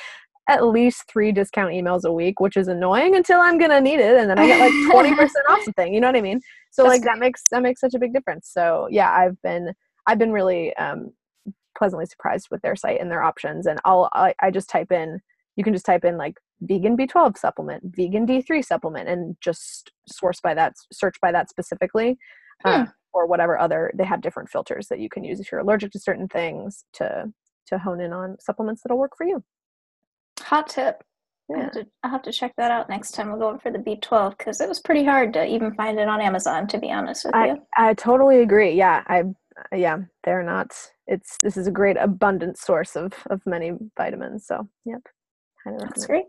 at 0.48 0.66
least 0.66 1.08
three 1.08 1.32
discount 1.32 1.72
emails 1.72 2.04
a 2.04 2.12
week, 2.12 2.38
which 2.38 2.56
is 2.56 2.68
annoying 2.68 3.16
until 3.16 3.40
I'm 3.40 3.58
gonna 3.58 3.80
need 3.80 4.00
it, 4.00 4.18
and 4.18 4.28
then 4.28 4.38
I 4.38 4.46
get 4.46 4.60
like 4.60 4.92
twenty 4.92 5.14
percent 5.16 5.46
off 5.48 5.62
something. 5.62 5.94
You 5.94 6.00
know 6.00 6.08
what 6.08 6.16
I 6.16 6.20
mean? 6.20 6.40
So 6.70 6.82
That's 6.82 6.94
like 6.94 7.02
great. 7.02 7.12
that 7.12 7.18
makes 7.18 7.44
that 7.50 7.62
makes 7.62 7.80
such 7.80 7.94
a 7.94 7.98
big 7.98 8.12
difference. 8.12 8.50
So 8.52 8.86
yeah, 8.90 9.10
I've 9.10 9.40
been 9.42 9.72
I've 10.06 10.18
been 10.18 10.32
really 10.32 10.76
um, 10.76 11.12
pleasantly 11.84 12.06
surprised 12.06 12.48
with 12.50 12.62
their 12.62 12.74
site 12.74 12.98
and 12.98 13.10
their 13.10 13.22
options. 13.22 13.66
And 13.66 13.78
I'll 13.84 14.08
I, 14.14 14.34
I 14.40 14.50
just 14.50 14.70
type 14.70 14.90
in 14.90 15.20
you 15.56 15.62
can 15.62 15.74
just 15.74 15.84
type 15.84 16.04
in 16.04 16.16
like 16.16 16.38
vegan 16.62 16.96
B12 16.96 17.36
supplement, 17.36 17.82
vegan 17.94 18.26
D3 18.26 18.64
supplement, 18.64 19.06
and 19.08 19.36
just 19.40 19.92
source 20.08 20.40
by 20.40 20.54
that 20.54 20.72
search 20.92 21.16
by 21.20 21.30
that 21.30 21.50
specifically. 21.50 22.18
Hmm. 22.64 22.68
Uh, 22.68 22.86
or 23.12 23.26
whatever 23.26 23.58
other 23.58 23.92
they 23.94 24.04
have 24.04 24.20
different 24.20 24.48
filters 24.48 24.88
that 24.88 24.98
you 24.98 25.08
can 25.08 25.22
use 25.22 25.38
if 25.38 25.52
you're 25.52 25.60
allergic 25.60 25.92
to 25.92 26.00
certain 26.00 26.26
things 26.26 26.84
to 26.94 27.32
to 27.66 27.78
hone 27.78 28.00
in 28.00 28.12
on 28.12 28.36
supplements 28.40 28.82
that'll 28.82 28.98
work 28.98 29.12
for 29.16 29.24
you 29.24 29.42
hot 30.40 30.68
tip 30.68 31.04
yeah. 31.48 31.56
I 31.56 31.60
have, 31.60 31.72
to, 31.72 31.86
I 32.02 32.08
have 32.08 32.22
to 32.22 32.32
check 32.32 32.54
that 32.56 32.70
out 32.70 32.88
next 32.88 33.12
time 33.12 33.30
we're 33.30 33.38
going 33.38 33.58
for 33.58 33.70
the 33.70 33.78
B12 33.78 34.38
because 34.38 34.60
it 34.60 34.68
was 34.68 34.80
pretty 34.80 35.04
hard 35.04 35.34
to 35.34 35.44
even 35.44 35.74
find 35.74 35.98
it 35.98 36.08
on 36.08 36.20
Amazon, 36.20 36.66
to 36.68 36.78
be 36.78 36.90
honest 36.90 37.26
with 37.26 37.34
I, 37.34 37.46
you. 37.48 37.62
I 37.76 37.94
totally 37.94 38.40
agree. 38.40 38.72
Yeah, 38.72 39.02
I 39.06 39.24
yeah, 39.72 39.98
they're 40.24 40.42
not. 40.42 40.72
It's 41.06 41.38
this 41.42 41.56
is 41.56 41.66
a 41.66 41.72
great 41.72 41.96
abundant 41.96 42.58
source 42.58 42.96
of 42.96 43.12
of 43.30 43.40
many 43.46 43.72
vitamins. 43.96 44.46
So 44.46 44.68
yep, 44.84 45.02
that's 45.78 46.06
great. 46.06 46.26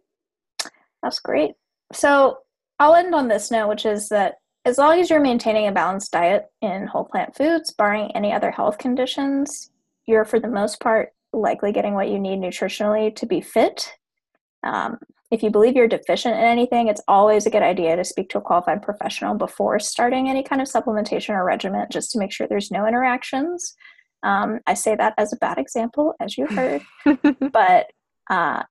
That's 1.02 1.20
great. 1.20 1.52
So 1.94 2.40
I'll 2.80 2.96
end 2.96 3.14
on 3.14 3.28
this 3.28 3.52
note, 3.52 3.70
which 3.70 3.86
is 3.86 4.10
that 4.10 4.36
as 4.66 4.78
long 4.78 5.00
as 5.00 5.10
you're 5.10 5.20
maintaining 5.20 5.68
a 5.68 5.72
balanced 5.72 6.12
diet 6.12 6.48
in 6.62 6.88
whole 6.88 7.06
plant 7.06 7.36
foods, 7.36 7.72
barring 7.72 8.12
any 8.16 8.34
other 8.34 8.50
health 8.50 8.80
conditions, 8.80 9.70
you're 10.08 10.26
for 10.26 10.40
the 10.40 10.48
most 10.48 10.80
part 10.80 11.10
likely 11.32 11.72
getting 11.72 11.94
what 11.94 12.10
you 12.10 12.20
need 12.20 12.40
nutritionally 12.40 13.16
to 13.16 13.26
be 13.26 13.42
fit. 13.42 13.92
Um, 14.64 14.98
if 15.32 15.42
you 15.42 15.50
believe 15.50 15.76
you're 15.76 15.88
deficient 15.88 16.36
in 16.36 16.44
anything, 16.44 16.88
it's 16.88 17.02
always 17.08 17.46
a 17.46 17.50
good 17.50 17.64
idea 17.64 17.96
to 17.96 18.04
speak 18.04 18.30
to 18.30 18.38
a 18.38 18.42
qualified 18.42 18.82
professional 18.82 19.36
before 19.36 19.80
starting 19.80 20.30
any 20.30 20.44
kind 20.44 20.62
of 20.62 20.68
supplementation 20.68 21.30
or 21.30 21.44
regimen 21.44 21.88
just 21.92 22.12
to 22.12 22.20
make 22.20 22.32
sure 22.32 22.48
there's 22.48 22.72
no 22.72 22.86
interactions. 22.86 23.76
Um, 24.24 24.60
I 24.68 24.76
say 24.76 24.96
that 24.96 25.14
as 25.18 25.34
a 25.34 25.38
bad 25.38 25.58
example, 25.58 26.14
as 26.20 26.38
you 26.38 26.48
heard, 26.48 26.82
but 27.52 27.88
uh, 28.30 28.64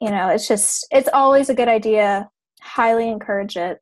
you 0.00 0.10
know, 0.10 0.28
it's 0.28 0.48
just 0.48 0.86
it's 0.90 1.08
always 1.12 1.48
a 1.48 1.54
good 1.54 1.68
idea. 1.68 2.28
Highly 2.60 3.08
encourage 3.08 3.56
it. 3.56 3.78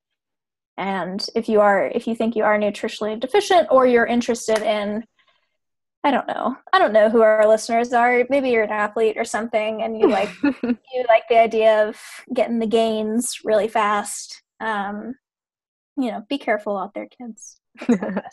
And 0.76 1.24
if 1.34 1.48
you 1.48 1.60
are, 1.60 1.88
if 1.88 2.06
you 2.06 2.14
think 2.14 2.36
you 2.36 2.44
are 2.44 2.58
nutritionally 2.58 3.18
deficient 3.18 3.68
or 3.70 3.86
you're 3.86 4.06
interested 4.06 4.62
in, 4.62 5.04
I 6.02 6.10
don't 6.10 6.26
know, 6.26 6.56
I 6.72 6.78
don't 6.78 6.94
know 6.94 7.10
who 7.10 7.20
our 7.20 7.46
listeners 7.46 7.92
are. 7.92 8.24
Maybe 8.30 8.50
you're 8.50 8.62
an 8.62 8.70
athlete 8.70 9.16
or 9.18 9.24
something, 9.24 9.82
and 9.82 9.98
you 9.98 10.08
like 10.08 10.30
you 10.42 11.04
like 11.08 11.24
the 11.28 11.38
idea 11.38 11.86
of 11.88 12.00
getting 12.34 12.58
the 12.58 12.66
gains 12.66 13.40
really 13.44 13.68
fast. 13.68 14.42
Um, 14.60 15.14
you 15.96 16.10
know, 16.10 16.24
be 16.28 16.38
careful 16.38 16.78
out 16.78 16.94
there, 16.94 17.06
kids. 17.06 17.60
and 17.88 18.24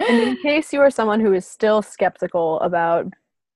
in 0.00 0.36
case 0.42 0.72
you 0.72 0.80
are 0.80 0.90
someone 0.90 1.20
who 1.20 1.32
is 1.32 1.46
still 1.46 1.80
skeptical 1.82 2.60
about 2.60 3.06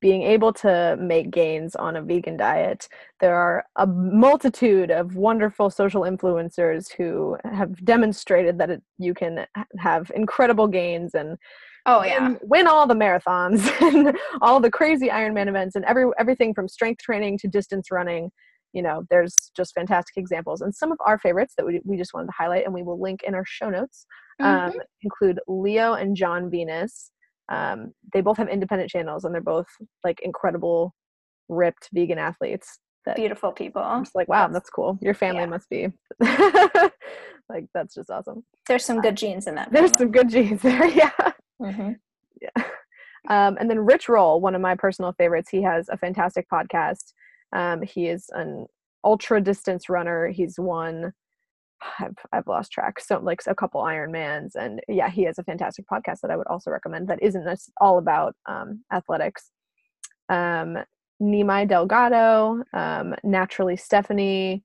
being 0.00 0.22
able 0.22 0.52
to 0.52 0.96
make 0.98 1.30
gains 1.30 1.76
on 1.76 1.96
a 1.96 2.02
vegan 2.02 2.36
diet. 2.36 2.88
There 3.20 3.34
are 3.34 3.64
a 3.76 3.86
multitude 3.86 4.90
of 4.90 5.14
wonderful 5.16 5.70
social 5.70 6.02
influencers 6.02 6.90
who 6.90 7.36
have 7.44 7.84
demonstrated 7.84 8.58
that 8.58 8.70
it, 8.70 8.82
you 8.98 9.12
can 9.14 9.46
have 9.78 10.10
incredible 10.14 10.68
gains 10.68 11.14
and 11.14 11.36
oh 11.86 12.04
yeah 12.04 12.34
win, 12.42 12.66
all 12.66 12.86
the 12.86 12.94
marathons 12.94 13.68
and 13.82 14.16
all 14.40 14.60
the 14.60 14.70
crazy 14.70 15.08
Ironman 15.08 15.48
events 15.48 15.76
and 15.76 15.84
every 15.84 16.06
everything 16.18 16.54
from 16.54 16.68
strength 16.68 17.02
training 17.02 17.38
to 17.38 17.48
distance 17.48 17.90
running. 17.90 18.30
You 18.72 18.82
know, 18.82 19.02
there's 19.10 19.50
just 19.56 19.74
fantastic 19.74 20.16
examples. 20.16 20.60
And 20.60 20.72
some 20.72 20.92
of 20.92 20.98
our 21.04 21.18
favorites 21.18 21.54
that 21.56 21.66
we, 21.66 21.80
we 21.84 21.96
just 21.96 22.14
wanted 22.14 22.26
to 22.26 22.34
highlight 22.38 22.64
and 22.64 22.72
we 22.72 22.84
will 22.84 23.00
link 23.02 23.24
in 23.24 23.34
our 23.34 23.44
show 23.44 23.68
notes 23.68 24.06
mm-hmm. 24.40 24.76
um, 24.76 24.80
include 25.02 25.40
Leo 25.48 25.94
and 25.94 26.14
Jon 26.14 26.48
Venus 26.48 27.10
um, 27.50 27.92
they 28.12 28.20
both 28.20 28.36
have 28.36 28.48
independent 28.48 28.90
channels 28.90 29.24
and 29.24 29.34
they're 29.34 29.42
both 29.42 29.66
like 30.04 30.20
incredible 30.22 30.94
ripped 31.48 31.88
vegan 31.92 32.18
athletes 32.18 32.78
that 33.06 33.16
beautiful 33.16 33.52
people 33.52 33.82
I'm 33.82 34.04
just 34.04 34.14
like 34.14 34.28
wow 34.28 34.46
that's, 34.46 34.54
that's 34.54 34.70
cool 34.70 34.98
your 35.00 35.14
family 35.14 35.42
yeah. 35.42 35.46
must 35.46 35.68
be 35.68 35.88
like 37.48 37.66
that's 37.74 37.94
just 37.94 38.10
awesome 38.10 38.44
there's 38.68 38.84
some 38.84 39.00
good 39.00 39.16
genes 39.16 39.46
in 39.46 39.54
that 39.56 39.70
family. 39.70 39.88
there's 39.88 39.98
some 39.98 40.10
good 40.10 40.28
genes 40.28 40.62
there 40.62 40.86
yeah 40.88 41.10
mm-hmm. 41.60 41.92
yeah 42.40 42.64
um, 43.28 43.56
and 43.60 43.68
then 43.70 43.78
rich 43.80 44.08
roll 44.08 44.40
one 44.40 44.54
of 44.54 44.60
my 44.60 44.74
personal 44.74 45.12
favorites 45.12 45.50
he 45.50 45.62
has 45.62 45.88
a 45.88 45.96
fantastic 45.96 46.46
podcast 46.52 47.12
um, 47.52 47.82
he 47.82 48.08
is 48.08 48.26
an 48.32 48.66
ultra 49.04 49.40
distance 49.40 49.88
runner 49.88 50.28
he's 50.28 50.58
won 50.58 51.12
I've, 51.98 52.16
I've 52.32 52.46
lost 52.46 52.72
track. 52.72 53.00
So 53.00 53.18
like 53.20 53.40
a 53.46 53.54
couple 53.54 53.82
Ironmans, 53.82 54.54
and 54.54 54.80
yeah, 54.88 55.08
he 55.08 55.22
has 55.24 55.38
a 55.38 55.44
fantastic 55.44 55.86
podcast 55.90 56.20
that 56.20 56.30
I 56.30 56.36
would 56.36 56.46
also 56.46 56.70
recommend. 56.70 57.08
That 57.08 57.22
isn't 57.22 57.60
all 57.80 57.98
about 57.98 58.34
um, 58.46 58.84
athletics. 58.92 59.50
Um, 60.28 60.76
Nimai 61.20 61.68
Delgado, 61.68 62.62
um, 62.72 63.14
Naturally 63.22 63.76
Stephanie, 63.76 64.64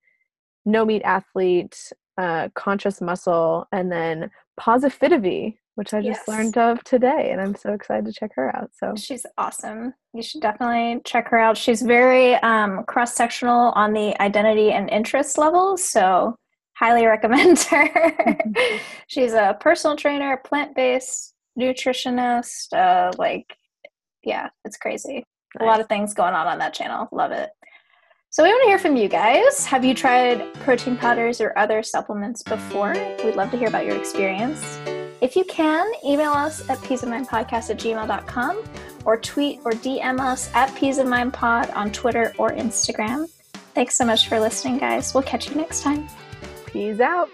No 0.66 0.86
Meat 0.86 1.02
Athlete, 1.04 1.92
uh, 2.18 2.50
Conscious 2.56 3.02
Muscle, 3.02 3.68
and 3.72 3.92
then 3.92 4.30
Positivity, 4.58 5.60
which 5.76 5.94
I 5.94 6.02
just 6.02 6.22
yes. 6.26 6.28
learned 6.28 6.58
of 6.58 6.84
today, 6.86 7.32
and 7.32 7.42
I'm 7.42 7.56
so 7.56 7.74
excited 7.74 8.06
to 8.06 8.14
check 8.14 8.32
her 8.36 8.56
out. 8.56 8.72
So 8.74 8.94
she's 8.96 9.26
awesome. 9.38 9.94
You 10.14 10.24
should 10.24 10.42
definitely 10.42 11.02
check 11.04 11.28
her 11.28 11.38
out. 11.38 11.58
She's 11.58 11.82
very 11.82 12.36
um, 12.36 12.86
cross 12.86 13.14
sectional 13.14 13.72
on 13.72 13.92
the 13.92 14.20
identity 14.22 14.72
and 14.72 14.90
interest 14.90 15.38
level. 15.38 15.76
So 15.76 16.38
highly 16.78 17.06
recommend 17.06 17.60
her. 17.60 18.18
She's 19.08 19.34
a 19.34 19.58
personal 19.60 19.98
trainer, 19.98 20.38
plant 20.38 20.76
based 20.76 21.34
nutritionist. 21.60 22.72
Uh, 22.74 23.12
like, 23.18 23.58
yeah, 24.24 24.50
it's 24.64 24.78
crazy. 24.78 25.26
Nice. 25.60 25.66
A 25.66 25.66
lot 25.66 25.80
of 25.80 25.88
things 25.88 26.14
going 26.14 26.34
on 26.34 26.48
on 26.48 26.58
that 26.60 26.74
channel. 26.74 27.08
Love 27.12 27.32
it. 27.32 27.50
So 28.30 28.44
we 28.44 28.50
want 28.50 28.64
to 28.64 28.68
hear 28.68 28.80
from 28.80 28.98
you 28.98 29.08
guys. 29.08 29.66
Have 29.66 29.86
you 29.86 29.94
tried 29.94 30.54
protein 30.56 30.98
powders 30.98 31.40
or 31.40 31.58
other 31.58 31.82
supplements 31.82 32.44
before? 32.44 32.94
We'd 33.24 33.36
love 33.36 33.50
to 33.52 33.58
hear 33.58 33.70
about 33.70 33.86
your 33.86 33.96
experience. 33.96 34.78
If 35.22 35.38
you 35.38 35.46
can, 35.46 35.90
email 36.06 36.34
us 36.34 36.70
at 36.70 36.78
peaceofmindpodcast 36.80 37.70
at 37.70 37.78
gmail.com 37.78 38.64
or 39.06 39.18
tweet 39.18 39.62
or 39.64 39.72
DM 39.72 40.20
us 40.20 40.52
at 40.54 40.70
peaceofmindpod 40.76 41.74
on 41.76 41.92
Twitter 41.92 42.34
or 42.38 42.52
Instagram. 42.52 43.30
Thanks 43.74 43.96
so 43.96 44.06
much 44.06 44.28
for 44.28 44.40
listening, 44.40 44.80
guys. 44.80 45.14
We'll 45.14 45.24
catch 45.24 45.50
you 45.50 45.56
next 45.56 45.82
time. 45.82 46.08
Peace 46.66 47.00
out. 47.00 47.30